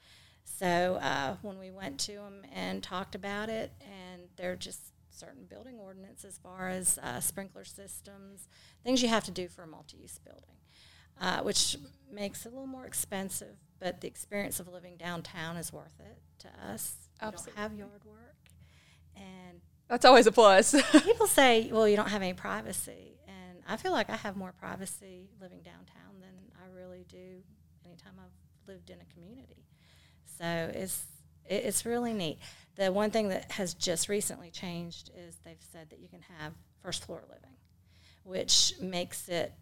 So 0.43 0.99
uh, 1.01 1.37
when 1.41 1.57
we 1.57 1.71
went 1.71 1.99
to 2.01 2.13
them 2.13 2.41
and 2.53 2.83
talked 2.83 3.15
about 3.15 3.49
it, 3.49 3.71
and 3.81 4.23
they're 4.35 4.55
just 4.57 4.93
certain 5.09 5.45
building 5.45 5.77
ordinance 5.79 6.23
as 6.25 6.37
far 6.37 6.69
as 6.69 6.97
uh, 7.01 7.19
sprinkler 7.19 7.63
systems, 7.63 8.47
things 8.83 9.01
you 9.01 9.09
have 9.09 9.23
to 9.25 9.31
do 9.31 9.47
for 9.47 9.63
a 9.63 9.67
multi-use 9.67 10.19
building, 10.19 10.55
uh, 11.19 11.41
which 11.41 11.77
makes 12.11 12.45
it 12.45 12.49
a 12.49 12.51
little 12.51 12.67
more 12.67 12.85
expensive. 12.85 13.55
But 13.79 14.01
the 14.01 14.07
experience 14.07 14.59
of 14.59 14.67
living 14.67 14.97
downtown 14.97 15.55
is 15.57 15.71
worth 15.71 15.99
it 15.99 16.17
to 16.39 16.49
us. 16.69 16.95
We 17.21 17.31
don't 17.31 17.49
have 17.57 17.73
yard 17.73 18.03
work, 18.05 18.35
and 19.15 19.61
That's 19.87 20.05
always 20.05 20.27
a 20.27 20.31
plus. 20.31 20.75
people 21.03 21.27
say, 21.27 21.69
"Well, 21.71 21.87
you 21.87 21.95
don't 21.95 22.09
have 22.09 22.21
any 22.21 22.33
privacy," 22.33 23.19
and 23.27 23.61
I 23.67 23.77
feel 23.77 23.91
like 23.91 24.09
I 24.09 24.15
have 24.17 24.35
more 24.35 24.53
privacy 24.53 25.29
living 25.41 25.61
downtown 25.61 26.19
than 26.19 26.51
I 26.61 26.75
really 26.77 27.05
do 27.07 27.41
anytime 27.85 28.13
I've 28.19 28.67
lived 28.67 28.89
in 28.89 28.97
a 28.99 29.13
community. 29.13 29.65
So 30.37 30.71
it's 30.73 31.05
it's 31.45 31.85
really 31.85 32.13
neat. 32.13 32.39
The 32.75 32.91
one 32.91 33.11
thing 33.11 33.29
that 33.29 33.51
has 33.53 33.73
just 33.73 34.07
recently 34.07 34.51
changed 34.51 35.09
is 35.17 35.37
they've 35.43 35.57
said 35.71 35.89
that 35.89 35.99
you 35.99 36.07
can 36.07 36.21
have 36.39 36.53
first 36.81 37.05
floor 37.05 37.23
living, 37.27 37.57
which 38.23 38.73
makes 38.79 39.27
it 39.27 39.53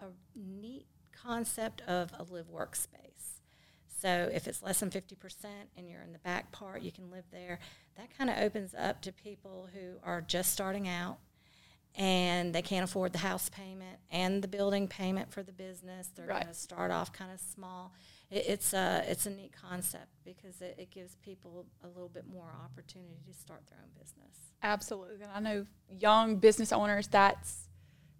a 0.00 0.06
neat 0.34 0.86
concept 1.12 1.80
of 1.82 2.10
a 2.18 2.22
live 2.32 2.46
workspace. 2.52 3.40
So 4.00 4.30
if 4.32 4.46
it's 4.46 4.62
less 4.62 4.78
than 4.80 4.90
50% 4.90 5.16
and 5.76 5.88
you're 5.88 6.02
in 6.02 6.12
the 6.12 6.20
back 6.20 6.52
part, 6.52 6.82
you 6.82 6.92
can 6.92 7.10
live 7.10 7.24
there. 7.32 7.58
That 7.96 8.16
kind 8.16 8.30
of 8.30 8.38
opens 8.38 8.74
up 8.78 9.02
to 9.02 9.12
people 9.12 9.68
who 9.74 9.98
are 10.04 10.20
just 10.20 10.52
starting 10.52 10.86
out 10.86 11.18
and 11.96 12.54
they 12.54 12.62
can't 12.62 12.84
afford 12.84 13.12
the 13.12 13.18
house 13.18 13.48
payment 13.48 13.98
and 14.10 14.40
the 14.42 14.46
building 14.46 14.86
payment 14.86 15.32
for 15.32 15.42
the 15.42 15.50
business. 15.52 16.10
They're 16.14 16.26
Right. 16.26 16.44
going 16.44 16.54
to 16.54 16.60
start 16.60 16.90
off 16.92 17.12
kind 17.12 17.32
of 17.32 17.40
small. 17.40 17.92
It, 18.30 18.44
it's 18.46 18.72
a 18.72 19.02
it's 19.08 19.26
a 19.26 19.30
neat 19.30 19.52
concept 19.52 20.06
because 20.24 20.60
it, 20.60 20.76
it 20.78 20.90
gives 20.92 21.16
people 21.16 21.66
a 21.82 21.88
little 21.88 22.10
bit 22.10 22.24
more 22.30 22.54
opportunity 22.64 23.18
to 23.26 23.32
start 23.34 23.62
their 23.68 23.78
own 23.82 23.90
business. 23.98 24.52
Absolutely. 24.62 25.22
And 25.24 25.32
I 25.34 25.40
know 25.40 25.66
young 25.90 26.36
business 26.36 26.72
owners 26.72 27.08
that's 27.08 27.68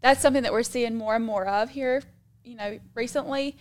that's 0.00 0.20
something 0.20 0.42
that 0.42 0.52
we're 0.52 0.62
seeing 0.62 0.96
more 0.96 1.16
and 1.16 1.24
more 1.24 1.46
of 1.46 1.70
here, 1.70 2.02
you 2.44 2.56
know, 2.56 2.78
recently. 2.94 3.56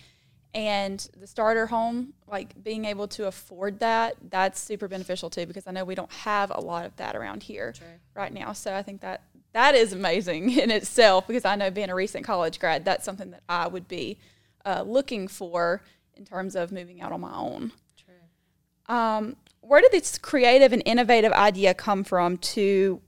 And 0.54 1.06
the 1.16 1.26
starter 1.26 1.66
home, 1.66 2.14
like 2.26 2.62
being 2.62 2.84
able 2.86 3.06
to 3.08 3.26
afford 3.26 3.80
that, 3.80 4.16
that's 4.30 4.58
super 4.58 4.88
beneficial 4.88 5.28
too 5.30 5.46
because 5.46 5.66
I 5.66 5.72
know 5.72 5.84
we 5.84 5.94
don't 5.94 6.12
have 6.12 6.50
a 6.54 6.60
lot 6.60 6.86
of 6.86 6.96
that 6.96 7.14
around 7.14 7.42
here 7.42 7.74
right 8.14 8.32
now. 8.32 8.52
So 8.54 8.74
I 8.74 8.82
think 8.82 9.02
that 9.02 9.22
that 9.52 9.74
is 9.74 9.92
amazing 9.92 10.50
in 10.58 10.70
itself 10.70 11.26
because 11.26 11.44
I 11.44 11.54
know 11.56 11.70
being 11.70 11.90
a 11.90 11.94
recent 11.94 12.24
college 12.24 12.58
grad, 12.58 12.84
that's 12.84 13.04
something 13.04 13.30
that 13.32 13.42
I 13.48 13.68
would 13.68 13.88
be 13.88 14.18
uh, 14.64 14.82
looking 14.86 15.28
for 15.28 15.82
in 16.16 16.24
terms 16.24 16.56
of 16.56 16.72
moving 16.72 17.00
out 17.00 17.12
on 17.12 17.20
my 17.20 17.34
own. 17.34 17.72
True. 17.96 18.94
Um, 18.94 19.36
where 19.60 19.80
did 19.80 19.92
this 19.92 20.18
creative 20.18 20.72
and 20.72 20.82
innovative 20.84 21.32
idea 21.32 21.74
come 21.74 22.04
from 22.04 22.38
to 22.38 23.00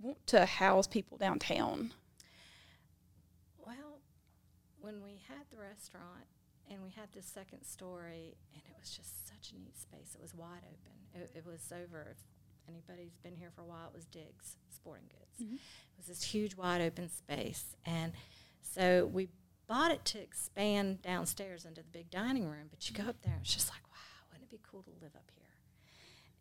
want 0.00 0.24
to 0.28 0.46
house 0.46 0.86
people 0.86 1.18
downtown? 1.18 1.92
Well, 3.58 4.00
when 4.80 5.02
we 5.02 5.20
had 5.28 5.44
the 5.50 5.58
restaurant 5.58 6.26
and 6.70 6.82
we 6.82 6.85
had 6.96 7.12
this 7.12 7.26
second 7.26 7.64
story, 7.64 8.36
and 8.52 8.62
it 8.68 8.76
was 8.80 8.90
just 8.90 9.28
such 9.28 9.52
a 9.52 9.58
neat 9.58 9.78
space. 9.78 10.14
It 10.14 10.22
was 10.22 10.34
wide 10.34 10.64
open. 10.64 10.96
It, 11.14 11.30
it 11.38 11.46
was 11.46 11.72
over. 11.72 12.08
If 12.10 12.18
anybody's 12.68 13.16
been 13.22 13.36
here 13.36 13.50
for 13.54 13.62
a 13.62 13.64
while, 13.64 13.88
it 13.88 13.94
was 13.94 14.06
Diggs 14.06 14.56
Sporting 14.74 15.08
Goods. 15.08 15.42
Mm-hmm. 15.42 15.54
It 15.56 15.96
was 15.98 16.06
this 16.06 16.22
huge, 16.22 16.56
wide 16.56 16.80
open 16.80 17.08
space, 17.10 17.76
and 17.84 18.12
so 18.60 19.08
we 19.12 19.28
bought 19.68 19.90
it 19.90 20.04
to 20.06 20.20
expand 20.20 21.02
downstairs 21.02 21.64
into 21.64 21.82
the 21.82 21.88
big 21.88 22.10
dining 22.10 22.46
room. 22.46 22.68
But 22.70 22.88
you 22.88 22.96
go 22.96 23.08
up 23.08 23.20
there, 23.22 23.34
and 23.34 23.42
it's 23.42 23.54
just 23.54 23.68
like, 23.68 23.82
wow, 23.88 24.30
wouldn't 24.32 24.48
it 24.48 24.50
be 24.50 24.60
cool 24.70 24.82
to 24.82 24.90
live 25.02 25.14
up 25.14 25.30
here? 25.34 25.44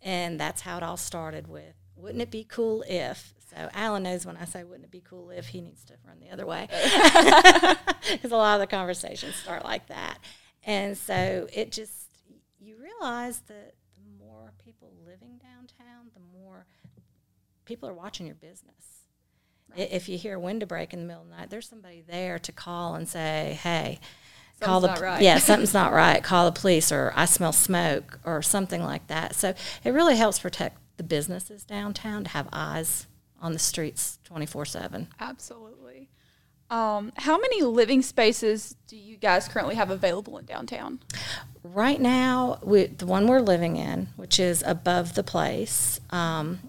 And 0.02 0.40
that's 0.40 0.62
how 0.62 0.78
it 0.78 0.84
all 0.84 0.98
started 0.98 1.48
with, 1.48 1.76
wouldn't 1.96 2.22
it 2.22 2.32
be 2.32 2.44
cool 2.44 2.84
if? 2.88 3.34
So 3.50 3.70
Alan 3.74 4.04
knows 4.04 4.26
when 4.26 4.38
I 4.38 4.46
say, 4.46 4.64
wouldn't 4.64 4.86
it 4.86 4.92
be 4.92 5.02
cool 5.02 5.30
if, 5.30 5.48
he 5.48 5.62
needs 5.62 5.84
to 5.86 5.94
run 6.06 6.20
the 6.20 6.30
other 6.30 6.46
way. 6.46 6.68
Because 8.12 8.32
a 8.32 8.38
lot 8.38 8.56
of 8.56 8.62
the 8.62 8.68
conversations 8.68 9.36
start 9.36 9.64
like 9.64 9.88
that. 9.88 10.20
And 10.66 10.98
so 10.98 11.48
it 11.54 11.72
just, 11.72 12.10
you 12.60 12.76
realize 12.82 13.40
that 13.42 13.76
the 13.96 14.24
more 14.26 14.52
people 14.64 14.92
living 15.06 15.40
downtown, 15.42 16.10
the 16.14 16.40
more 16.40 16.66
people 17.66 17.88
are 17.88 17.94
watching 17.94 18.26
your 18.26 18.36
business. 18.36 19.04
I 19.76 19.82
If 19.82 20.10
you 20.10 20.18
hear 20.18 20.36
a 20.36 20.40
window 20.40 20.66
break 20.66 20.94
in 20.94 21.00
the 21.02 21.06
middle 21.06 21.24
of 21.24 21.30
the 21.30 21.36
night, 21.36 21.50
there's 21.50 21.68
somebody 21.70 22.04
there 22.08 22.40
to 22.40 22.52
call 22.52 22.96
and 22.96 23.08
say, 23.08 23.60
hey, 23.62 24.00
call 24.60 24.80
the 24.80 24.88
not 24.88 25.02
right. 25.02 25.22
yeah 25.22 25.38
something's 25.40 25.74
not 25.74 25.92
right 25.92 26.24
call 26.24 26.50
the 26.50 26.60
police 26.60 26.90
or 26.92 27.12
i 27.16 27.26
smell 27.26 27.52
smoke 27.52 28.20
or 28.24 28.42
something 28.42 28.82
like 28.82 29.06
that 29.08 29.36
so 29.36 29.54
it 29.84 29.90
really 29.92 30.16
helps 30.16 30.40
protect 30.40 30.78
the 30.96 31.04
businesses 31.04 31.66
downtown 31.66 32.24
to 32.24 32.30
have 32.30 32.48
eyes 32.54 33.06
on 33.42 33.52
the 33.52 33.60
streets 33.60 34.18
24-7 34.30 35.08
Absolutely. 35.20 36.08
Um, 36.70 37.12
how 37.18 37.38
many 37.38 37.62
living 37.62 38.02
spaces 38.02 38.76
do 38.88 38.98
you 38.98 39.18
guys 39.18 39.48
currently 39.48 39.76
have 39.76 39.90
available 39.90 40.38
in 40.38 40.46
downtown? 40.46 41.00
right 41.64 42.00
now 42.00 42.60
we, 42.62 42.86
the 42.86 43.08
one 43.08 43.26
we're 43.28 43.40
living 43.40 43.76
in 43.76 44.08
which 44.18 44.40
is 44.40 44.64
above 44.68 45.16
the 45.16 45.24
place 45.24 46.00
um, 46.12 46.60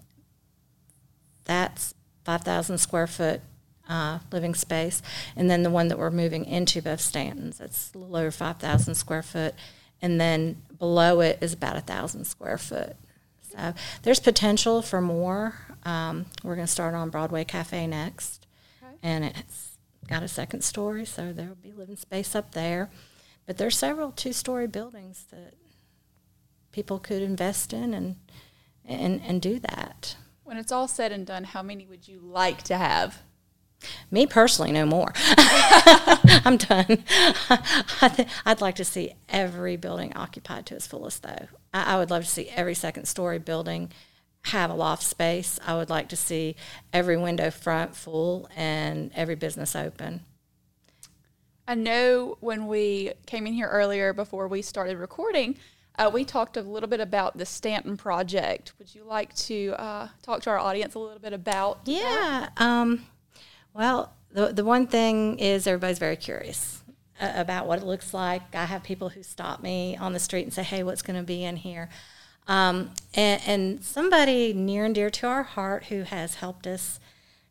that's 1.45 1.95
5000 2.25 2.79
square 2.79 3.07
foot 3.07 3.41
uh, 3.89 4.19
living 4.33 4.55
space. 4.55 5.01
And 5.37 5.49
then 5.49 5.63
the 5.63 5.71
one 5.71 5.89
that 5.89 5.99
we're 5.99 6.11
moving 6.11 6.45
into 6.45 6.81
above 6.81 7.01
stanton's 7.01 7.59
that's 7.59 7.93
a 7.95 7.99
little 7.99 8.17
over 8.17 8.31
5000 8.31 8.95
square 8.95 9.23
foot. 9.23 9.55
And 10.03 10.21
then 10.21 10.61
below 10.79 11.21
it 11.21 11.39
is 11.41 11.53
about 11.53 11.77
a 11.77 11.81
thousand 11.81 12.27
square 12.27 12.59
foot. 12.59 12.97
So 13.51 13.75
there's 14.03 14.21
potential 14.21 14.83
for 14.83 15.01
more. 15.01 15.55
Um, 15.85 16.27
we're 16.43 16.57
going 16.57 16.67
to 16.67 16.73
start 16.73 16.95
on 16.95 17.11
broadway 17.11 17.45
cafe 17.45 17.87
next. 17.87 18.47
And 19.03 19.25
it's 19.25 19.66
got 20.07 20.23
a 20.23 20.29
second 20.29 20.63
story 20.63 21.05
so 21.05 21.33
there 21.33 21.49
will 21.49 21.55
be 21.57 21.73
living 21.73 21.97
space 21.97 22.35
up 22.35 22.53
there 22.53 22.91
but 23.47 23.59
there's 23.59 23.77
several 23.79 24.11
two-story 24.11 24.67
buildings 24.67 25.27
that 25.31 25.55
people 26.73 26.99
could 26.99 27.23
invest 27.23 27.73
in 27.73 27.95
and 27.95 28.17
and 28.85 29.21
and 29.27 29.41
do 29.41 29.59
that. 29.59 30.17
When 30.45 30.59
it's 30.59 30.71
all 30.71 30.87
said 30.87 31.11
and 31.11 31.27
done, 31.27 31.45
how 31.45 31.63
many 31.63 31.87
would 31.87 32.07
you 32.07 32.21
like 32.21 32.63
to 32.65 32.77
have? 32.77 33.23
Me 34.11 34.27
personally, 34.27 34.73
no 34.73 34.87
more. 34.87 35.13
I'm 35.37 36.57
done. 36.57 37.05
I 37.51 38.13
th- 38.15 38.29
I'd 38.45 38.61
like 38.61 38.77
to 38.77 38.85
see 38.85 39.15
every 39.29 39.77
building 39.77 40.13
occupied 40.15 40.67
to 40.67 40.77
its 40.77 40.87
fullest, 40.87 41.23
though. 41.23 41.49
I, 41.75 41.95
I 41.95 41.99
would 41.99 42.11
love 42.11 42.25
to 42.25 42.31
see 42.31 42.49
every 42.49 42.75
second 42.75 43.07
story 43.07 43.39
building 43.39 43.91
have 44.47 44.71
a 44.71 44.75
loft 44.75 45.03
space. 45.03 45.59
I 45.67 45.75
would 45.75 45.91
like 45.91 46.09
to 46.11 46.17
see 46.17 46.55
every 46.93 47.17
window 47.17 47.51
front 47.51 47.97
full 47.97 48.49
and 48.57 49.11
every 49.15 49.35
business 49.35 49.75
open. 49.75 50.21
I 51.67 51.75
know 51.75 52.37
when 52.41 52.69
we 52.69 53.13
came 53.27 53.47
in 53.47 53.55
here 53.55 53.67
earlier 53.67 54.13
before 54.13 54.47
we 54.47 54.63
started 54.63 54.99
recording, 54.99 55.57
uh, 55.99 56.11
we 56.13 56.25
talked 56.25 56.57
a 56.57 56.63
little 56.63 56.89
bit 56.89 57.01
about 57.01 57.39
the 57.39 57.47
Stanton 57.47 57.97
project. 57.97 58.73
Would 58.79 58.95
you 58.95 59.03
like 59.03 59.35
to 59.35 59.75
uh, 59.79 60.09
talk 60.23 60.43
to 60.43 60.51
our 60.51 60.59
audience 60.59 60.95
a 60.95 61.01
little 61.01 61.19
bit 61.19 61.33
about? 61.33 61.81
Yeah. 61.85 62.51
Um, 62.59 63.07
well, 63.75 64.13
the 64.31 64.53
the 64.53 64.65
one 64.65 64.87
thing 64.87 65.41
is 65.41 65.67
everybody's 65.67 65.99
very 65.99 66.17
curious 66.17 66.85
uh, 67.21 67.33
about 67.35 67.67
what 67.67 67.81
it 67.81 67.85
looks 67.85 68.15
like. 68.15 68.55
I 68.55 68.67
have 68.67 68.85
people 68.85 69.09
who 69.09 69.25
stop 69.25 69.61
me 69.61 69.97
on 69.97 70.13
the 70.13 70.21
street 70.21 70.43
and 70.43 70.53
say, 70.53 70.63
"Hey, 70.63 70.85
what's 70.85 71.03
going 71.03 71.19
to 71.19 71.27
be 71.27 71.43
in 71.43 71.57
here?" 71.57 71.89
Um, 72.49 72.93
and, 73.15 73.43
and 73.47 73.85
somebody 73.85 74.53
near 74.53 74.85
and 74.85 74.95
dear 74.95 75.11
to 75.11 75.27
our 75.27 75.43
heart 75.43 75.87
who 75.87 76.03
has 76.03 76.37
helped 76.37 76.67
us 76.67 77.01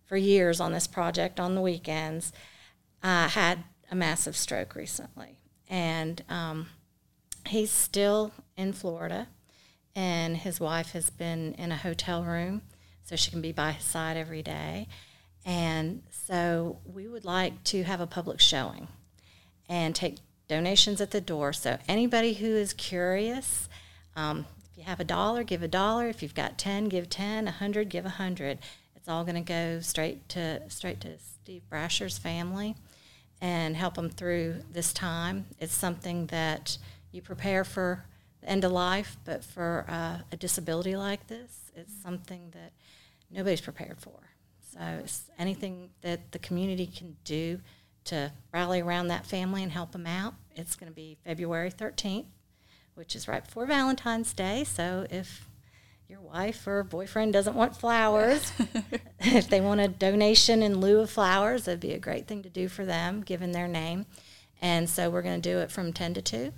for 0.06 0.18
years 0.18 0.60
on 0.60 0.72
this 0.72 0.88
project 0.88 1.40
on 1.40 1.56
the 1.56 1.62
weekends 1.62 2.32
uh, 3.04 3.28
had 3.30 3.64
a 3.92 3.96
massive 3.96 4.36
stroke 4.36 4.76
recently, 4.76 5.38
and 5.70 6.24
um, 6.30 6.68
he's 7.48 7.72
still 7.72 8.32
in 8.56 8.74
Florida, 8.74 9.28
and 9.96 10.38
his 10.38 10.60
wife 10.60 10.92
has 10.92 11.10
been 11.10 11.54
in 11.54 11.72
a 11.72 11.78
hotel 11.78 12.24
room 12.24 12.62
so 13.04 13.16
she 13.16 13.32
can 13.32 13.42
be 13.42 13.52
by 13.52 13.72
his 13.72 13.86
side 13.86 14.18
every 14.18 14.42
day. 14.42 14.88
And 15.46 16.02
so 16.10 16.80
we 16.86 17.08
would 17.08 17.24
like 17.24 17.64
to 17.66 17.84
have 17.84 18.02
a 18.02 18.08
public 18.08 18.40
showing 18.40 18.88
and 19.70 19.96
take 19.96 20.18
donations 20.48 21.00
at 21.00 21.12
the 21.12 21.22
door. 21.22 21.54
So 21.54 21.78
anybody 21.88 22.34
who 22.34 22.48
is 22.48 22.74
curious, 22.74 23.70
um, 24.16 24.46
if 24.76 24.80
you 24.80 24.84
have 24.90 25.00
a 25.00 25.06
dollar, 25.06 25.46
give 25.46 25.64
a 25.64 25.70
dollar. 25.70 26.10
If 26.10 26.22
you've 26.22 26.36
got 26.36 26.58
ten, 26.58 26.90
give 26.90 27.10
ten. 27.10 27.48
A 27.48 27.52
hundred, 27.52 27.88
give 27.88 28.06
a 28.06 28.10
hundred. 28.10 28.60
It's 28.94 29.08
all 29.08 29.24
going 29.24 29.36
to 29.36 29.42
go 29.42 29.80
straight 29.80 30.28
to 30.30 30.70
straight 30.70 31.00
to 31.02 31.18
Steve 31.18 31.62
Brasher's 31.70 32.18
family 32.18 32.76
and 33.40 33.78
help 33.78 33.94
them 33.94 34.10
through 34.10 34.64
this 34.70 34.92
time. 34.92 35.46
It's 35.60 35.74
something 35.74 36.26
that 36.28 36.78
you 37.14 37.22
prepare 37.22 37.64
for 37.64 38.04
the 38.42 38.50
end 38.50 38.66
of 38.66 38.74
life, 38.74 39.16
but 39.24 39.46
for 39.46 39.86
uh, 39.88 40.18
a 40.34 40.36
disability 40.36 40.98
like 40.98 41.28
this, 41.28 41.72
it's 41.74 41.94
something 42.04 42.52
that 42.52 42.74
nobody's 43.32 43.62
prepared 43.62 44.02
for. 44.02 44.20
So 44.74 44.80
it's 45.00 45.32
anything 45.40 45.90
that 46.02 46.34
the 46.34 46.40
community 46.40 46.88
can 46.88 47.16
do 47.24 47.62
to 48.06 48.34
rally 48.54 48.82
around 48.82 49.08
that 49.08 49.26
family 49.26 49.64
and 49.64 49.72
help 49.72 49.94
them 49.94 50.06
out. 50.06 50.34
It's 50.54 50.76
going 50.76 50.92
to 50.92 50.96
be 50.96 51.18
February 51.24 51.72
13th, 51.72 52.26
which 52.96 53.16
is 53.16 53.28
right 53.28 53.44
before 53.44 53.66
Valentine's 53.66 54.34
Day. 54.34 54.64
So 54.64 55.06
if 55.10 55.48
your 56.08 56.22
wife 56.22 56.66
or 56.66 56.84
boyfriend 56.84 57.34
doesn't 57.34 57.56
want 57.56 57.76
flowers, 57.76 58.52
if 59.20 59.50
they 59.50 59.62
want 59.62 59.82
a 59.82 59.88
donation 59.88 60.62
in 60.62 60.80
lieu 60.80 61.00
of 61.00 61.10
flowers, 61.10 61.66
that'd 61.66 61.80
be 61.80 61.94
a 61.94 62.00
great 62.00 62.28
thing 62.28 62.42
to 62.44 62.50
do 62.50 62.68
for 62.68 62.86
them, 62.86 63.22
given 63.22 63.52
their 63.52 63.68
name. 63.68 64.06
And 64.62 64.90
so 64.90 65.10
we're 65.10 65.22
going 65.22 65.42
to 65.42 65.50
do 65.50 65.60
it 65.60 65.72
from 65.72 65.94
10 65.94 66.16
to 66.16 66.22
2 66.22 66.54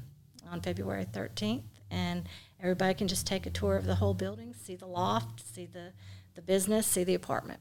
on 0.51 0.61
February 0.61 1.05
13th. 1.05 1.63
And 1.89 2.27
everybody 2.61 2.93
can 2.93 3.07
just 3.07 3.25
take 3.25 3.45
a 3.45 3.49
tour 3.49 3.75
of 3.75 3.85
the 3.85 3.95
whole 3.95 4.13
building, 4.13 4.53
see 4.53 4.75
the 4.75 4.85
loft, 4.85 5.41
see 5.53 5.65
the, 5.65 5.93
the 6.35 6.41
business, 6.41 6.85
see 6.85 7.03
the 7.03 7.15
apartment. 7.15 7.59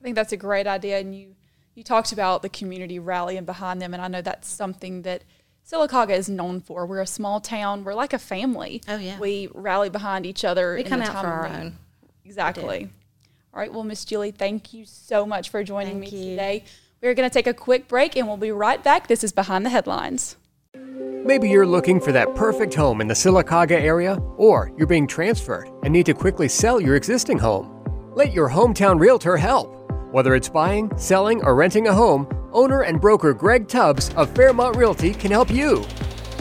I 0.00 0.04
think 0.04 0.16
that's 0.16 0.32
a 0.32 0.36
great 0.36 0.66
idea. 0.66 0.98
And 0.98 1.14
you, 1.14 1.36
you 1.74 1.82
talked 1.82 2.12
about 2.12 2.42
the 2.42 2.48
community 2.48 2.98
rallying 2.98 3.44
behind 3.44 3.80
them. 3.80 3.94
And 3.94 4.02
I 4.02 4.08
know 4.08 4.22
that's 4.22 4.48
something 4.48 5.02
that 5.02 5.22
Sylacauga 5.68 6.10
is 6.16 6.28
known 6.28 6.60
for. 6.60 6.86
We're 6.86 7.00
a 7.00 7.06
small 7.06 7.40
town. 7.40 7.84
We're 7.84 7.94
like 7.94 8.12
a 8.12 8.18
family. 8.18 8.82
Oh, 8.88 8.96
yeah. 8.96 9.18
We 9.18 9.48
rally 9.54 9.88
behind 9.88 10.26
each 10.26 10.44
other. 10.44 10.74
We 10.74 10.82
in 10.82 10.88
come 10.88 11.00
the 11.00 11.06
out 11.06 11.12
time 11.12 11.24
for 11.24 11.30
our 11.30 11.46
own. 11.46 11.78
Exactly. 12.24 12.90
All 13.54 13.60
right. 13.60 13.72
Well, 13.72 13.84
Miss 13.84 14.04
Julie, 14.04 14.30
thank 14.30 14.72
you 14.72 14.84
so 14.84 15.24
much 15.26 15.50
for 15.50 15.62
joining 15.62 16.00
Thank 16.00 16.12
me 16.12 16.18
you. 16.18 16.30
today. 16.30 16.64
We're 17.00 17.14
going 17.14 17.28
to 17.28 17.32
take 17.32 17.46
a 17.46 17.54
quick 17.54 17.88
break 17.88 18.16
and 18.16 18.28
we'll 18.28 18.36
be 18.36 18.52
right 18.52 18.82
back. 18.82 19.08
This 19.08 19.24
is 19.24 19.32
Behind 19.32 19.66
the 19.66 19.70
Headlines. 19.70 20.36
Maybe 20.74 21.48
you're 21.48 21.66
looking 21.66 22.00
for 22.00 22.10
that 22.12 22.34
perfect 22.34 22.74
home 22.74 23.00
in 23.00 23.06
the 23.06 23.14
Sylacauga 23.14 23.80
area, 23.80 24.16
or 24.36 24.72
you're 24.76 24.88
being 24.88 25.06
transferred 25.06 25.68
and 25.84 25.92
need 25.92 26.06
to 26.06 26.14
quickly 26.14 26.48
sell 26.48 26.80
your 26.80 26.96
existing 26.96 27.38
home. 27.38 27.84
Let 28.14 28.32
your 28.32 28.50
hometown 28.50 28.98
realtor 28.98 29.36
help. 29.36 29.68
Whether 30.12 30.34
it's 30.34 30.48
buying, 30.48 30.90
selling, 30.96 31.42
or 31.44 31.54
renting 31.54 31.86
a 31.86 31.92
home, 31.94 32.26
owner 32.52 32.82
and 32.82 33.00
broker 33.00 33.34
Greg 33.34 33.68
Tubbs 33.68 34.12
of 34.14 34.34
Fairmont 34.34 34.76
Realty 34.76 35.12
can 35.12 35.30
help 35.30 35.50
you. 35.50 35.82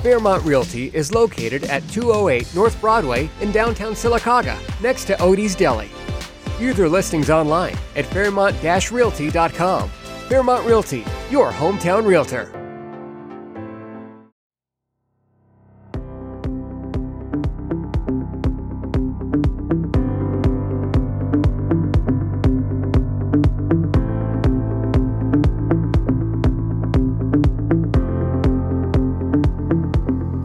Fairmont 0.01 0.43
Realty 0.43 0.87
is 0.93 1.13
located 1.13 1.63
at 1.65 1.87
208 1.89 2.53
North 2.55 2.79
Broadway 2.81 3.29
in 3.41 3.51
downtown 3.51 3.93
Sylacauga, 3.93 4.57
next 4.81 5.05
to 5.05 5.15
Odie's 5.15 5.55
Deli. 5.55 5.89
View 6.57 6.73
their 6.73 6.89
listings 6.89 7.29
online 7.29 7.75
at 7.95 8.05
fairmont-realty.com. 8.05 9.89
Fairmont 10.29 10.65
Realty, 10.65 11.03
your 11.29 11.51
hometown 11.51 12.05
realtor. 12.05 12.60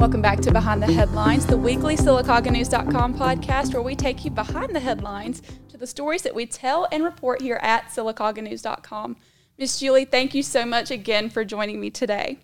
Welcome 0.06 0.22
back 0.22 0.38
to 0.42 0.52
Behind 0.52 0.80
the 0.80 0.92
Headlines, 0.92 1.46
the 1.46 1.56
weekly 1.56 1.96
SylacaugaNews.com 1.96 3.18
podcast 3.18 3.74
where 3.74 3.82
we 3.82 3.96
take 3.96 4.24
you 4.24 4.30
behind 4.30 4.72
the 4.72 4.78
headlines 4.78 5.42
to 5.68 5.76
the 5.76 5.86
stories 5.88 6.22
that 6.22 6.32
we 6.32 6.46
tell 6.46 6.86
and 6.92 7.02
report 7.02 7.42
here 7.42 7.58
at 7.60 7.86
SylacaugaNews.com. 7.86 9.16
Miss 9.58 9.80
Julie, 9.80 10.04
thank 10.04 10.32
you 10.32 10.44
so 10.44 10.64
much 10.64 10.92
again 10.92 11.28
for 11.28 11.44
joining 11.44 11.80
me 11.80 11.90
today. 11.90 12.38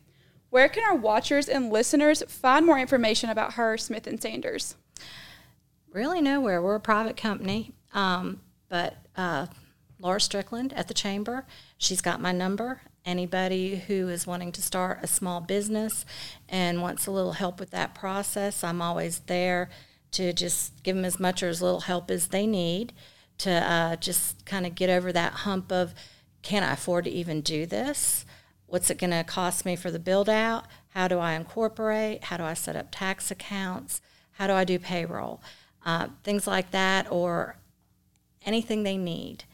Where 0.51 0.69
can 0.69 0.83
our 0.83 0.97
watchers 0.97 1.49
and 1.49 1.71
listeners 1.71 2.25
find 2.27 2.67
more 2.67 2.81
information 2.81 3.31
about 3.31 3.53
Hurst, 3.53 3.87
Smith 3.87 4.09
and 4.09 4.21
Sanders? 4.21 4.75
really 5.93 6.21
nowhere. 6.21 6.61
We're 6.61 6.75
a 6.75 6.81
private 6.81 7.17
company, 7.17 7.71
um, 7.95 8.41
but 8.71 8.97
uh, 9.17 9.47
Laura 10.01 10.21
Strickland 10.21 10.73
at 10.73 10.89
the 10.89 10.95
chamber, 10.95 11.47
she's 11.79 12.01
got 12.01 12.21
my 12.21 12.33
number. 12.33 12.81
Anybody 13.05 13.77
who 13.87 14.09
is 14.09 14.27
wanting 14.27 14.53
to 14.53 14.63
start 14.63 15.01
a 15.03 15.07
small 15.07 15.41
business 15.41 16.07
and 16.49 16.83
wants 16.83 17.07
a 17.07 17.11
little 17.11 17.33
help 17.33 17.59
with 17.59 17.71
that 17.71 17.95
process, 17.95 18.63
I'm 18.63 18.81
always 18.81 19.21
there 19.21 19.71
to 20.13 20.33
just 20.33 20.83
give 20.83 20.95
them 20.95 21.05
as 21.05 21.19
much 21.19 21.43
or 21.43 21.49
as 21.49 21.61
little 21.61 21.81
help 21.81 22.11
as 22.11 22.29
they 22.29 22.47
need 22.47 22.93
to 23.39 23.51
uh, 23.51 23.97
just 23.97 24.45
kind 24.47 24.67
of 24.67 24.75
get 24.75 24.89
over 24.89 25.13
that 25.13 25.33
hump 25.33 25.73
of 25.73 25.95
can 26.43 26.63
I 26.63 26.75
afford 26.75 27.05
to 27.05 27.11
even 27.11 27.41
do 27.41 27.67
this? 27.67 28.25
What's 28.67 28.91
it 28.91 28.99
going 28.99 29.11
to 29.11 29.25
cost 29.25 29.65
me 29.65 29.77
for 29.77 29.91
the 29.91 29.99
build 29.99 30.29
out? 30.29 30.67
How 30.91 31.09
do 31.09 31.19
I 31.19 31.33
incorporate? 31.33 32.25
How 32.25 32.37
do 32.37 32.45
I 32.45 32.55
set 32.55 32.77
up 32.77 32.89
tax 32.91 33.31
accounts? 33.31 34.01
How 34.33 34.47
do 34.47 34.53
I 34.53 34.65
do 34.65 34.79
payroll? 34.79 35.41
Uh, 35.85 36.09
things 36.23 36.47
like 36.47 36.71
that, 36.71 37.11
or 37.11 37.57
anything 38.45 38.83
they 38.83 38.97
need. 38.97 39.45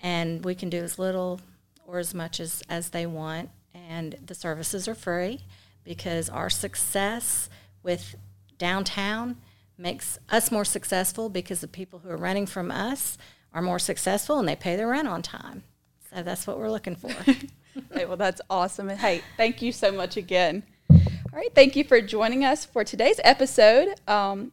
And 0.00 0.44
we 0.44 0.54
can 0.54 0.68
do 0.68 0.78
as 0.78 0.98
little 0.98 1.40
or 1.88 1.98
as 1.98 2.14
much 2.14 2.38
as, 2.38 2.62
as 2.68 2.90
they 2.90 3.06
want. 3.06 3.50
And 3.74 4.16
the 4.24 4.34
services 4.34 4.86
are 4.86 4.94
free 4.94 5.40
because 5.82 6.28
our 6.28 6.50
success 6.50 7.48
with 7.82 8.14
downtown 8.58 9.38
makes 9.78 10.18
us 10.30 10.52
more 10.52 10.64
successful 10.64 11.28
because 11.28 11.60
the 11.60 11.68
people 11.68 12.00
who 12.00 12.10
are 12.10 12.16
renting 12.16 12.46
from 12.46 12.70
us 12.70 13.16
are 13.54 13.62
more 13.62 13.78
successful 13.78 14.38
and 14.38 14.46
they 14.46 14.56
pay 14.56 14.76
their 14.76 14.88
rent 14.88 15.08
on 15.08 15.22
time. 15.22 15.62
So 16.10 16.22
that's 16.22 16.46
what 16.46 16.58
we're 16.58 16.70
looking 16.70 16.94
for. 16.96 17.10
Hey, 17.92 18.06
well, 18.06 18.16
that's 18.16 18.40
awesome. 18.50 18.88
And 18.88 18.98
hey, 18.98 19.22
thank 19.36 19.62
you 19.62 19.70
so 19.70 19.92
much 19.92 20.16
again. 20.16 20.64
All 20.90 20.98
right, 21.32 21.54
thank 21.54 21.76
you 21.76 21.84
for 21.84 22.00
joining 22.00 22.44
us 22.44 22.64
for 22.64 22.82
today's 22.82 23.20
episode. 23.22 23.94
Um, 24.08 24.50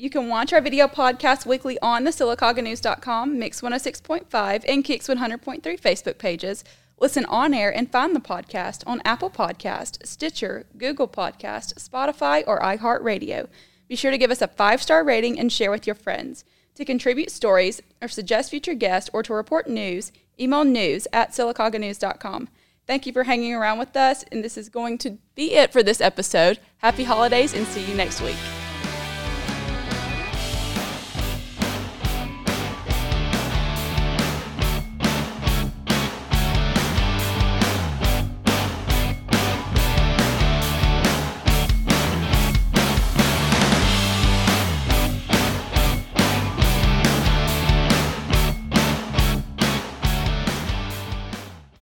you 0.00 0.08
can 0.08 0.28
watch 0.28 0.50
our 0.54 0.62
video 0.62 0.88
podcast 0.88 1.44
weekly 1.44 1.78
on 1.80 2.04
the 2.04 2.10
SylacaugaNews.com, 2.10 3.38
Mix 3.38 3.60
106.5, 3.60 4.64
and 4.66 4.82
Kicks 4.82 5.08
100.3 5.08 5.60
Facebook 5.78 6.16
pages. 6.16 6.64
Listen 6.98 7.26
on 7.26 7.52
air 7.52 7.74
and 7.74 7.92
find 7.92 8.16
the 8.16 8.20
podcast 8.20 8.82
on 8.86 9.02
Apple 9.04 9.28
Podcast, 9.28 10.06
Stitcher, 10.06 10.64
Google 10.78 11.06
Podcast, 11.06 11.74
Spotify, 11.74 12.42
or 12.46 12.60
iHeartRadio. 12.60 13.48
Be 13.88 13.96
sure 13.96 14.10
to 14.10 14.16
give 14.16 14.30
us 14.30 14.40
a 14.40 14.48
five 14.48 14.80
star 14.80 15.04
rating 15.04 15.38
and 15.38 15.52
share 15.52 15.70
with 15.70 15.86
your 15.86 15.94
friends. 15.94 16.46
To 16.76 16.84
contribute 16.86 17.30
stories 17.30 17.82
or 18.00 18.08
suggest 18.08 18.48
future 18.48 18.74
guests 18.74 19.10
or 19.12 19.22
to 19.22 19.34
report 19.34 19.68
news, 19.68 20.12
email 20.38 20.64
news 20.64 21.06
at 21.12 21.32
SylacaugaNews.com. 21.32 22.48
Thank 22.86 23.04
you 23.04 23.12
for 23.12 23.24
hanging 23.24 23.52
around 23.52 23.78
with 23.78 23.94
us, 23.94 24.24
and 24.32 24.42
this 24.42 24.56
is 24.56 24.70
going 24.70 24.96
to 24.98 25.18
be 25.34 25.56
it 25.56 25.74
for 25.74 25.82
this 25.82 26.00
episode. 26.00 26.58
Happy 26.78 27.04
holidays 27.04 27.52
and 27.52 27.66
see 27.66 27.84
you 27.84 27.94
next 27.94 28.22
week. 28.22 28.36